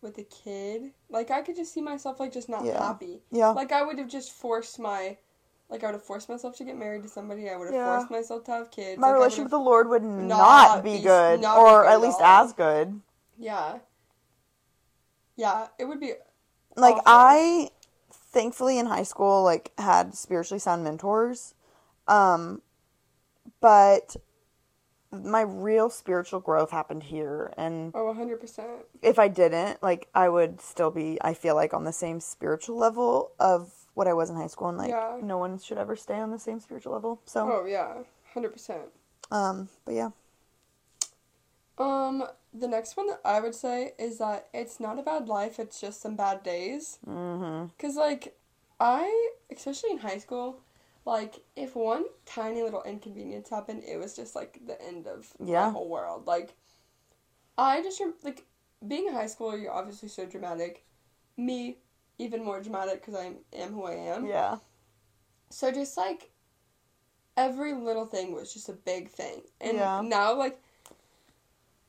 [0.00, 0.92] with a kid.
[1.08, 2.78] Like I could just see myself like just not Yeah.
[2.78, 3.22] happy.
[3.32, 3.48] Yeah.
[3.48, 5.18] Like I would have just forced my
[5.70, 7.48] like I would have forced myself to get married to somebody.
[7.48, 7.98] I would have Yeah.
[7.98, 8.98] forced myself to have kids.
[8.98, 10.38] My like, relationship with the Lord would not,
[10.76, 13.00] not be be- good not be or good at least as good.
[13.38, 13.78] Yeah.
[15.36, 16.12] Yeah, it would be
[16.76, 17.02] like awful.
[17.06, 17.70] I
[18.12, 21.54] thankfully in high school like had spiritually sound mentors
[22.06, 22.62] um
[23.60, 24.14] but
[25.12, 28.84] my real spiritual growth happened here and Oh, 100%.
[29.02, 32.76] if I didn't like I would still be I feel like on the same spiritual
[32.76, 35.18] level of what I was in high school and like Yeah.
[35.20, 38.02] no one should ever stay on the same spiritual level so Oh, yeah.
[38.34, 38.88] 100%.
[39.30, 40.10] um but yeah
[41.78, 42.24] Um,
[42.62, 45.80] the next one that I would say is that it's not a bad life, it's
[45.80, 46.98] just some bad days.
[47.06, 48.36] mhm Cause like
[48.78, 49.04] I,
[49.56, 50.60] especially in high school,
[51.04, 55.66] like if one tiny little inconvenience happened, it was just like the end of Yeah.
[55.66, 56.26] the whole world.
[56.26, 56.54] Like
[57.56, 58.44] I just like
[58.86, 60.84] being in high school, you're obviously so dramatic.
[61.36, 61.78] Me,
[62.20, 64.26] even more dramatic because I am who I am.
[64.26, 64.56] yeah
[65.50, 66.30] So just like
[67.36, 69.42] every little thing was just a big thing.
[69.60, 70.00] And Yeah.
[70.04, 70.60] now like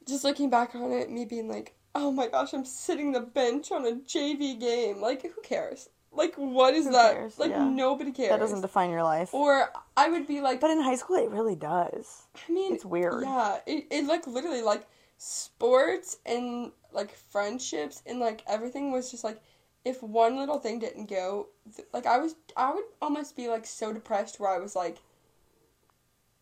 [0.08, 3.72] just looking back on it, me being like, oh my gosh, I'm sitting the bench
[3.72, 5.02] on a JV game.
[5.02, 5.90] Like, who cares?
[6.14, 7.14] Like, what is Who that?
[7.14, 7.38] cares?
[7.38, 7.64] Like, Yeah.
[7.70, 8.30] nobody cares.
[8.30, 9.34] That doesn't define your life.
[9.34, 12.24] or I would be like, But in high school, it really does.
[12.48, 13.24] I mean, It's weird.
[13.24, 19.24] Yeah, it, it like literally like sports and like friendships and like everything was just
[19.24, 19.40] like
[19.86, 23.66] if one little thing didn't go, th- like I was, I would almost be like
[23.66, 24.98] so depressed where I was like,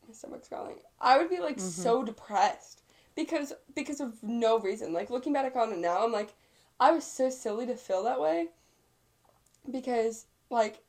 [0.07, 0.77] my stomach's growling.
[0.99, 1.59] I would be like Mm-hmm.
[1.59, 2.81] so depressed
[3.15, 4.93] because because of no reason.
[4.93, 6.33] Like looking back on it now, I'm like,
[6.79, 8.49] I was so silly to feel that way
[9.69, 10.81] because like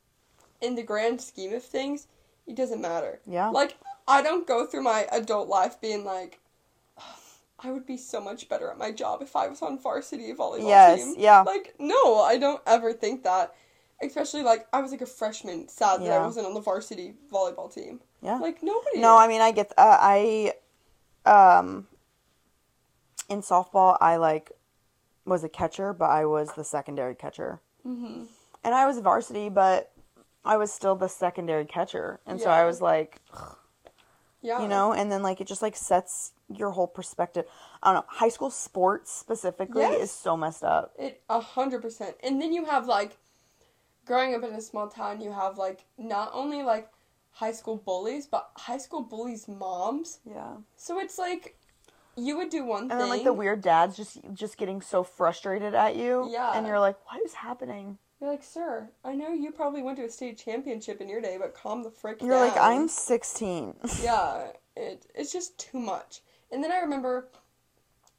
[0.61, 2.07] in the grand scheme of things,
[2.47, 3.21] it doesn't matter.
[3.25, 3.49] Yeah.
[3.49, 6.39] Like I don't go through my adult life being like,
[7.63, 10.67] I would be so much better at my job if I was on varsity volleyball
[10.67, 11.15] Yes, team.
[11.17, 11.41] yeah.
[11.41, 13.53] Like no, I don't ever think that.
[14.01, 17.71] Especially like I was like a freshman, sad that I wasn't on the varsity volleyball
[17.71, 17.99] team.
[18.21, 18.37] Yeah.
[18.37, 18.99] Like nobody.
[18.99, 20.53] No, I mean I get uh, I
[21.25, 21.87] um
[23.29, 24.51] in softball I like
[25.25, 27.59] was a catcher, but I was the secondary catcher.
[27.83, 28.23] hmm
[28.63, 29.91] And I was varsity, but
[30.43, 32.19] I was still the secondary catcher.
[32.25, 33.21] And so I was like,
[34.41, 34.61] Yeah.
[34.61, 37.45] you know, and then like it just like sets your whole perspective.
[37.81, 38.05] I don't know.
[38.09, 40.01] High school sports specifically Yes.
[40.03, 40.93] is so messed up.
[40.99, 42.15] It a hundred percent.
[42.23, 43.17] And then you have like
[44.05, 46.89] growing up in a small town, you have like not only like
[47.31, 50.19] high school bullies, but high school bullies' moms.
[50.29, 50.57] Yeah.
[50.75, 51.57] So it's like
[52.17, 52.91] you would do one thing.
[52.91, 52.99] And thing.
[52.99, 56.27] then like the weird dads just just getting so frustrated at you.
[56.31, 56.57] Yeah.
[56.57, 57.97] And you're like, what is happening?
[58.19, 61.37] You're like, sir, I know you probably went to a state championship in your day,
[61.39, 62.49] but calm the frick You're down.
[62.49, 63.73] like, I'm 16.
[64.03, 64.43] yeah,
[64.75, 66.21] it it's just too much.
[66.51, 67.29] And then I remember,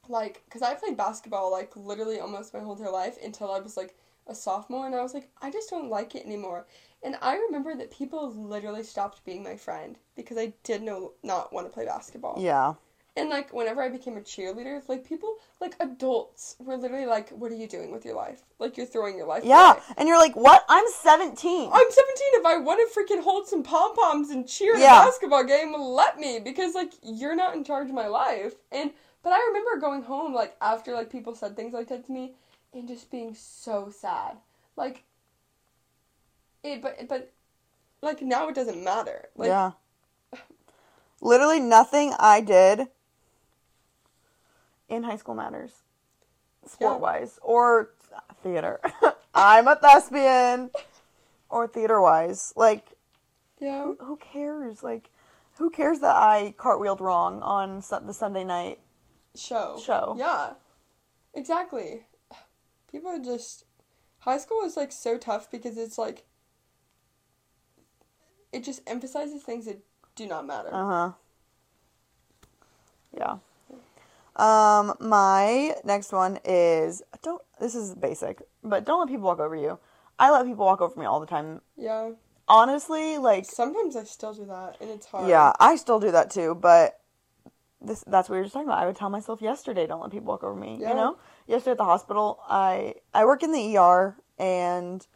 [0.09, 3.77] like, because I played basketball like literally almost my whole entire life until I was
[3.77, 6.67] like a sophomore, and I was like, I just don't like it anymore.
[7.03, 11.53] And I remember that people literally stopped being my friend because I did no not
[11.53, 12.37] want to play basketball.
[12.41, 12.75] yeah.
[13.15, 17.53] And like whenever I became a cheerleader, like people, like adults, were literally like, "What
[17.53, 18.41] are you doing with your life?
[18.59, 19.51] Like you're throwing your life away.
[19.51, 19.73] Yeah.
[19.73, 20.65] away." And you're like, what?
[20.67, 21.71] I'm 17.
[21.71, 22.27] I'm 17.
[22.35, 25.03] If I want to freaking hold some pom poms and cheer at Yeah.
[25.03, 28.55] a basketball game, let me because like you're not in charge of my life.
[28.71, 32.13] And but I remember going home like after like people said things like that to
[32.13, 32.33] me,
[32.73, 34.39] and just being so sad.
[34.75, 35.05] Like
[36.65, 37.31] it, but but
[38.01, 39.29] like now it doesn't matter.
[39.37, 39.73] Like yeah.
[41.21, 42.89] Literally nothing I did
[44.93, 45.73] in high school matters.
[46.67, 47.39] Sport wise.
[47.43, 47.91] Or
[48.43, 48.81] theater.
[49.35, 50.71] I'm a thespian.
[51.49, 52.53] Or theater wise.
[52.57, 52.87] Like,
[53.59, 54.83] yeah, who, who cares?
[54.83, 55.11] Like,
[55.59, 58.79] who cares that I cartwheeled wrong on su- the Sunday night?
[59.35, 60.15] show Show.
[60.19, 60.55] Yeah,
[61.35, 62.03] exactly.
[62.91, 63.65] People are just
[64.21, 66.25] high school is like so tough because it's like
[68.53, 69.79] it just emphasizes things that
[70.15, 70.69] do not matter.
[70.73, 71.13] Uh huh.
[73.17, 73.37] Yeah.
[74.37, 77.43] Um, my next one is don't.
[77.61, 79.79] This is basic, but don't let people walk over you.
[80.19, 81.61] I let people walk over me all the time.
[81.77, 82.13] Yeah.
[82.49, 85.29] Honestly, like, Sometimes I still do that, and it's hard.
[85.29, 86.55] yeah, I still do that too.
[86.55, 86.99] But
[87.81, 88.83] this that's what we were just talking about.
[88.83, 90.79] I would tell myself yesterday, don't let people walk over me.
[90.81, 90.91] Yeah.
[90.91, 95.07] You know, yesterday at the hospital, I I work in the ER, and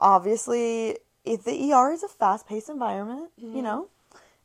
[0.00, 3.56] obviously, if the ER is a fast paced environment, Mm-hmm.
[3.56, 3.88] you know,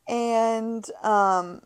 [0.06, 1.62] and um,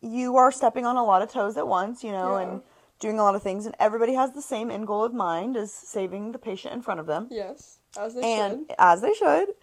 [0.00, 2.42] you are stepping on a lot of toes at once, you know, Yeah.
[2.42, 2.62] and
[3.00, 5.72] doing a lot of things, and everybody has the same end goal of mind as
[5.72, 8.74] saving the patient in front of them Yes, as they and should.
[8.78, 9.54] as they should.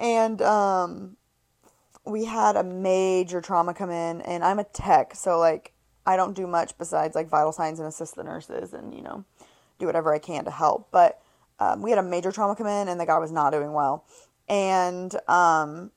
[0.00, 1.16] And um,
[2.04, 5.72] we had a major trauma come in, and I'm a tech, so like
[6.06, 9.24] I don't do much besides like vital signs and assist the nurses, and you know,
[9.78, 10.88] do whatever I can to help.
[10.90, 11.20] But
[11.60, 14.04] um, we had a major trauma come in, and the guy was not doing well,
[14.48, 15.92] and um,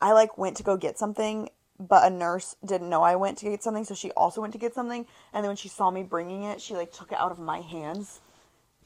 [0.00, 1.48] I like went to go get something.
[1.78, 4.58] But a nurse didn't know I went to get something, so she also went to
[4.58, 5.06] get something.
[5.32, 7.60] And then when she saw me bringing it, she like took it out of my
[7.60, 8.20] hands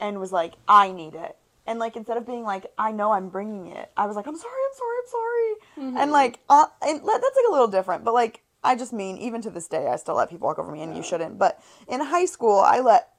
[0.01, 1.37] and was like, I need it.
[1.67, 4.37] And like instead of being like, I know I'm bringing it, I was like, I'm
[4.39, 6.03] sorry, I'm sorry, I'm sorry.
[6.03, 8.05] And like, uh, and that's like a little different.
[8.05, 10.73] But like, I just mean, even to this day, I still let people walk over
[10.73, 11.39] me, and you shouldn't.
[11.39, 13.11] But in high school, I let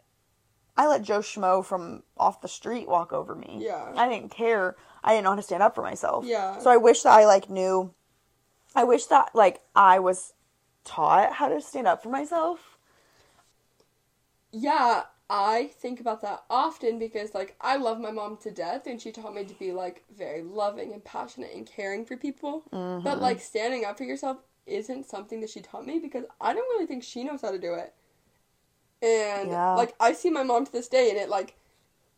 [0.76, 3.58] I let Joe Schmo from off the street walk over me.
[3.62, 3.92] Yeah.
[3.96, 4.76] I didn't care.
[5.04, 6.26] I didn't know how to stand up for myself.
[6.26, 6.58] Yeah.
[6.60, 7.94] So I wish that I like knew.
[8.76, 10.34] I wish that like I was
[10.84, 12.78] taught how to stand up for myself.
[14.52, 19.02] Yeah, I think about that often because like I love my mom to death and
[19.02, 22.66] she taught me to be like very loving and passionate and caring for people.
[22.72, 23.04] Mm-hmm.
[23.04, 26.68] But like standing up for yourself isn't something that she taught me because I don't
[26.74, 27.94] really think she knows how to do it.
[29.02, 29.74] And Yeah.
[29.74, 31.56] like I see my mom to this day and it like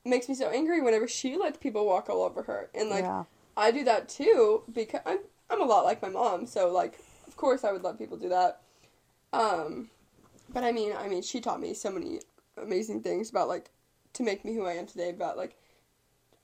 [0.06, 2.72] makes me so angry whenever she lets people walk all over her.
[2.76, 3.24] And like Yeah.
[3.58, 5.20] I do that too because I'm
[5.52, 8.30] I'm a lot like my mom, so like of course I would let people do
[8.30, 8.62] that.
[9.34, 9.90] Um
[10.50, 12.20] but I mean, I mean she taught me so many
[12.58, 13.70] amazing things about like
[14.14, 15.56] to make me who I am today, but like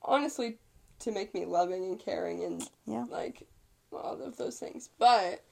[0.02, 0.58] honestly
[1.00, 3.04] to make me loving and caring and Yeah.
[3.08, 3.46] like
[3.92, 4.90] all of those things.
[4.98, 5.42] But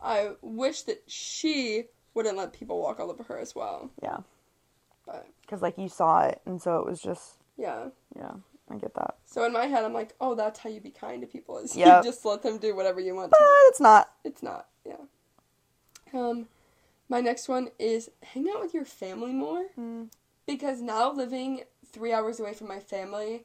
[0.00, 1.84] I wish that she
[2.14, 3.90] wouldn't let people walk all over her as well.
[4.02, 4.18] Yeah.
[5.06, 7.88] But Because, like, you saw it, and so it was just, yeah.
[8.16, 8.32] yeah,
[8.70, 9.16] I get that.
[9.26, 11.76] So in my head I'm like, oh that's how you be kind to people is
[11.76, 12.04] Yep.
[12.04, 14.10] you just let them do whatever you want But it's not.
[14.24, 14.96] It's not, yeah.
[16.14, 16.46] Um
[17.08, 19.66] my next one is hang out with your family more.
[19.78, 20.08] Mm.
[20.46, 23.44] because now living three hours away from my family,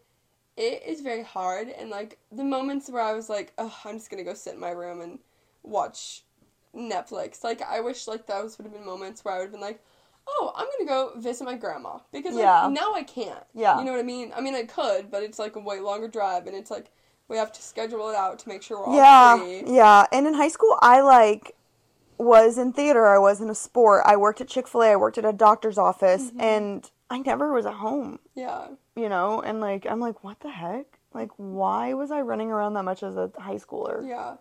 [0.57, 1.69] it is very hard.
[1.69, 4.59] And like the moments where I was like, oh, I'm just gonna go sit in
[4.59, 5.19] my room and
[5.63, 6.23] watch
[6.75, 7.43] Netflix.
[7.43, 9.81] Like I wish like those would have been moments where I would have been like,
[10.27, 12.69] oh, I'm gonna go visit my grandma because like Yeah.
[12.71, 13.43] now I can't.
[13.53, 13.79] Yeah.
[13.79, 14.31] You know what I mean?
[14.35, 16.91] I mean I could, but it's like a way longer drive, and it's like
[17.27, 19.63] we have to schedule it out to make sure we're all Yeah, free.
[19.75, 20.05] yeah.
[20.11, 21.55] And in high school, I like
[22.17, 23.07] was in theater.
[23.07, 24.03] I was in a sport.
[24.05, 24.91] I worked at Chick Fil A.
[24.91, 26.41] I worked at a doctor's office, Mm-hmm.
[26.41, 28.19] and I never was at home.
[28.35, 28.67] Yeah.
[28.95, 30.85] You know, and like I'm like, what the heck?
[31.13, 34.07] Like, why was I running around that much as a high schooler?
[34.07, 34.35] Yeah.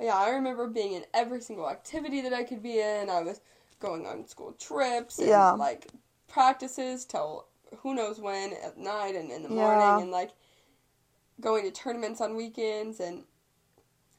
[0.00, 3.10] Yeah, I remember being in every single activity that I could be in.
[3.10, 3.40] I was
[3.80, 5.52] going on school trips and Yeah.
[5.52, 5.88] like
[6.28, 7.46] practices till
[7.78, 9.98] who knows when at night and in the morning Yeah.
[9.98, 10.30] and like
[11.40, 13.24] going to tournaments on weekends and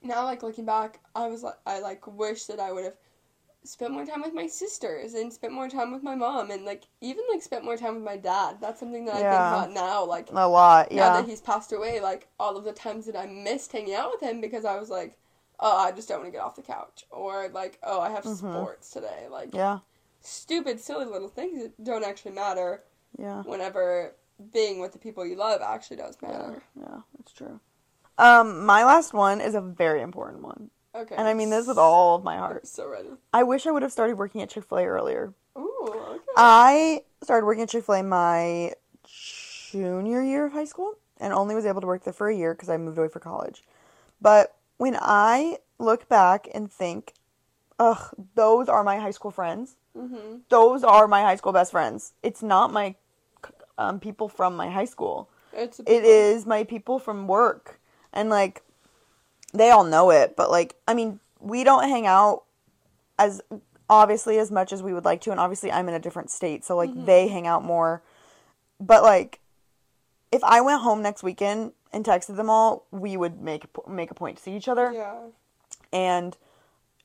[0.01, 2.95] now like looking back, I was like I like wish that I would have
[3.64, 6.86] spent more time with my sisters and spent more time with my mom and like
[7.01, 8.57] even like spent more time with my dad.
[8.59, 10.91] That's something that I think about now like A lot.
[10.91, 11.14] now Yeah.
[11.22, 14.22] that he's passed away, like all of the times that I missed hanging out with
[14.28, 15.20] him because I was like,
[15.62, 18.24] oh, I just don't want to get off the couch, or like, oh, I have
[18.24, 18.38] Mhm.
[18.38, 19.80] sports today, like yeah.
[20.22, 22.84] stupid, silly little things that don't actually matter
[23.18, 23.43] Yeah.
[23.43, 24.16] whenever
[24.51, 26.62] being with the people you love actually does matter.
[26.76, 27.01] Yeah.
[27.18, 27.59] That's true.
[28.18, 31.78] Um, my last one is a very important one, Okay, and I mean this with
[31.78, 32.68] all of my I'm heart.
[32.68, 33.09] so ready.
[33.34, 35.34] I wish I would have started working at Chick Fil A earlier.
[35.57, 36.24] Ooh, okay.
[36.36, 41.55] I started working at Chick Fil A my junior year of high school, and only
[41.55, 43.64] was able to work there for a year because I moved away for college.
[44.20, 47.14] But when I look back and think,
[47.78, 49.76] ugh, those are my high school friends.
[49.96, 50.38] mm-hmm.
[50.50, 52.14] Those are my high school best friends.
[52.24, 52.96] It's not my
[53.78, 55.30] um, people from my high school.
[55.54, 57.80] It's It is my people from work.
[58.12, 58.64] And like
[59.54, 62.46] they all know it, but like I mean, we don't hang out
[63.20, 63.40] as
[63.88, 66.66] obviously as much as we would like to and obviously I'm in a different state,
[66.66, 68.02] so like they hang out more.
[68.80, 69.42] But like
[70.32, 74.12] if I went home next weekend and texted them all, we would make a make
[74.12, 75.16] a point to see each other yeah,
[75.92, 76.38] and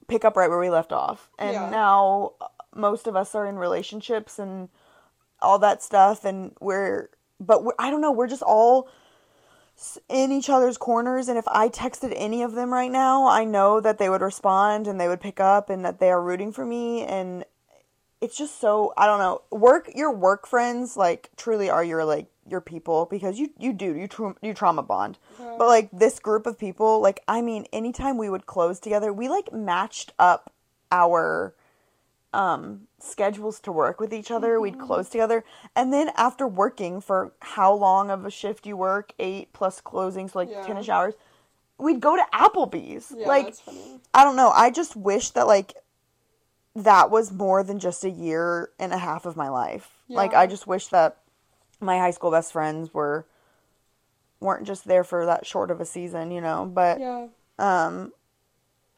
[0.09, 1.31] pick up right where we left off.
[1.39, 1.71] And Yeah.
[1.71, 4.69] now uh, most of us are in relationships and
[5.41, 7.11] all that stuff, and we're,
[7.41, 8.89] but we're, I don't know, we're just all
[10.09, 11.29] in each other's corners.
[11.29, 14.87] And if I texted any of them right now, I know that they would respond
[14.87, 17.03] and they would pick up and that they are rooting for me.
[17.03, 17.45] And
[18.21, 22.27] it's just so, I don't know, work, your work friends, like, truly are your, like,
[22.49, 25.19] your people because you, you do, you, tra- you trauma bond.
[25.39, 25.55] Yeah.
[25.59, 29.29] But like this group of people, like I mean, anytime we would close together, we
[29.29, 30.53] like matched up
[30.93, 31.55] our
[32.35, 34.61] um schedules to work with each other.
[34.61, 35.45] We'd close together.
[35.75, 40.29] And then after working for how long of a shift you work, 8 plus closing,
[40.29, 40.65] so like Yeah.
[40.67, 41.15] 10ish hours,
[41.79, 43.13] we'd go to Applebee's.
[43.17, 43.55] yeah, like.
[44.15, 44.51] I don't know.
[44.51, 45.75] I just wish that like
[46.75, 49.91] that was more than just a year and a half of my life.
[50.09, 51.17] Like I just wish that
[51.81, 53.27] my high school best friends were
[54.41, 56.71] weren't just there for that short of a season, you know.
[56.73, 57.27] But Yeah,
[57.59, 58.13] um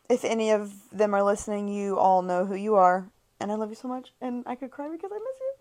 [0.08, 3.10] if any of them are listening, you all know who you are
[3.40, 5.52] and I love you so much and I could cry because I miss you.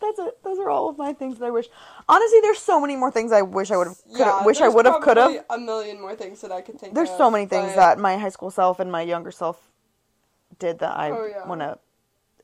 [0.00, 0.42] That's it.
[0.42, 1.66] Those are all of my things that I wish.
[2.08, 4.44] Honestly, there's so many more things I wish I would have yeah.
[4.44, 5.44] wish I would have could have.
[5.50, 6.94] A million more things that I could think.
[6.94, 9.60] There's of, so many things but- that my high school self and my younger self
[10.58, 11.46] did that I Oh, yeah.
[11.46, 11.78] want to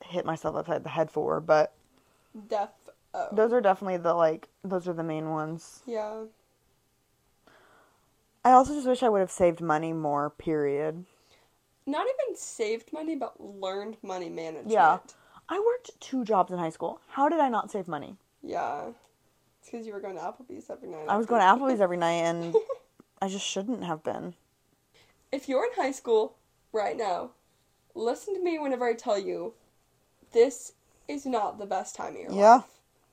[0.02, 1.72] hit myself upside the head for, but
[2.48, 2.68] Def.
[3.18, 3.28] Oh.
[3.32, 5.80] those are definitely the like those are the main ones.
[5.86, 6.24] yeah.
[8.44, 11.04] I also just wish I would have saved money more, period.
[11.84, 14.70] Not even saved money, but learned money management.
[14.70, 14.98] Yeah.
[15.48, 17.00] I worked two jobs in high school.
[17.08, 18.16] How did I not save money?
[18.42, 18.90] Yeah.
[19.60, 21.06] It's because you were going to Applebee's every night.
[21.08, 22.54] I was going to Applebee's every night and
[23.22, 24.34] I just shouldn't have been.
[25.32, 26.36] If you're in high school
[26.72, 27.30] right now,
[27.96, 29.54] listen to me whenever I tell you
[30.32, 30.72] this
[31.08, 32.54] is not the best time of your Yeah.
[32.56, 32.64] life.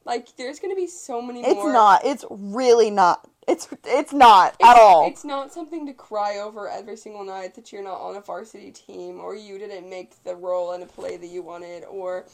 [0.05, 1.71] Like, there's going to be so many It's more.
[1.73, 2.05] not.
[2.05, 3.27] It's really not.
[3.47, 5.05] It's it's not It's, at all.
[5.07, 8.71] It's not something to cry over every single night that you're not on a varsity
[8.71, 12.25] team or you didn't make the role in a play that you wanted or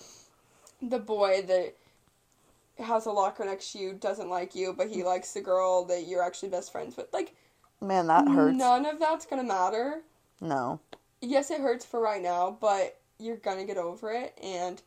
[0.84, 1.74] the boy that
[2.84, 6.06] has a locker next to you doesn't like you but he likes the girl that
[6.08, 7.12] you're actually best friends with.
[7.12, 7.36] Like
[7.82, 8.56] Man, that hurts.
[8.56, 10.02] none of that's going to matter.
[10.42, 10.80] No.
[11.22, 14.80] Yes, it hurts for right now, but you're going to get over it and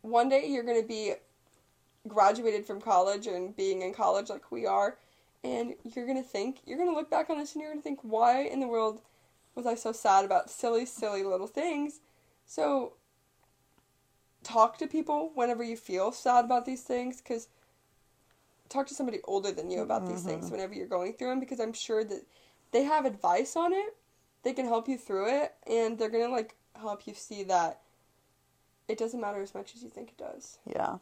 [0.00, 1.12] one day you're going to be
[2.08, 4.96] graduated from college and being in college like we are,
[5.44, 8.42] and you're to think, you're to look back on this and you're to think, why
[8.42, 9.00] in the world
[9.54, 12.00] was I so sad about silly, silly little things?
[12.46, 12.94] So,
[14.42, 17.48] talk to people whenever you feel sad about these things because
[18.68, 20.54] talk to somebody older than you about these things mm-hmm.
[20.54, 22.22] whenever you're going through them because I'm sure that
[22.72, 23.96] they have advice on it.
[24.42, 27.80] They can help you through it and they're to like help you see that
[28.88, 30.58] it doesn't matter as much as you think it does.
[30.66, 30.96] Yeah.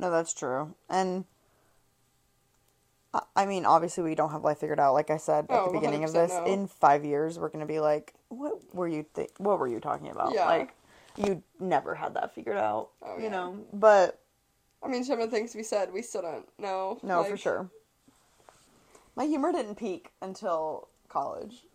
[0.00, 0.74] No, that's true.
[0.88, 1.26] And
[3.36, 4.94] I- mean, obviously, we don't have life figured out.
[4.94, 6.44] Like I said at Oh, the beginning of this, no.
[6.46, 9.04] in five years, we're gonna be like, "What were you?
[9.14, 10.32] Th- what were you talking about?
[10.32, 10.46] Yeah.
[10.46, 10.74] Like,
[11.16, 13.30] you never had that figured out, Oh, you yeah.
[13.30, 14.20] know?" But
[14.82, 16.98] I mean, some of the things we said, we still don't know.
[17.02, 17.68] no, for sure.
[19.16, 21.66] My humor didn't peak until college.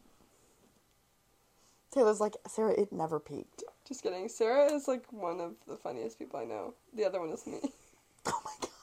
[1.92, 3.64] Taylor's like, Sarah, it never peaked.
[3.88, 4.28] Just kidding.
[4.30, 6.74] Sarah is like one of the funniest people I know.
[6.94, 7.60] The other one is me.
[8.28, 8.75] Oh my god.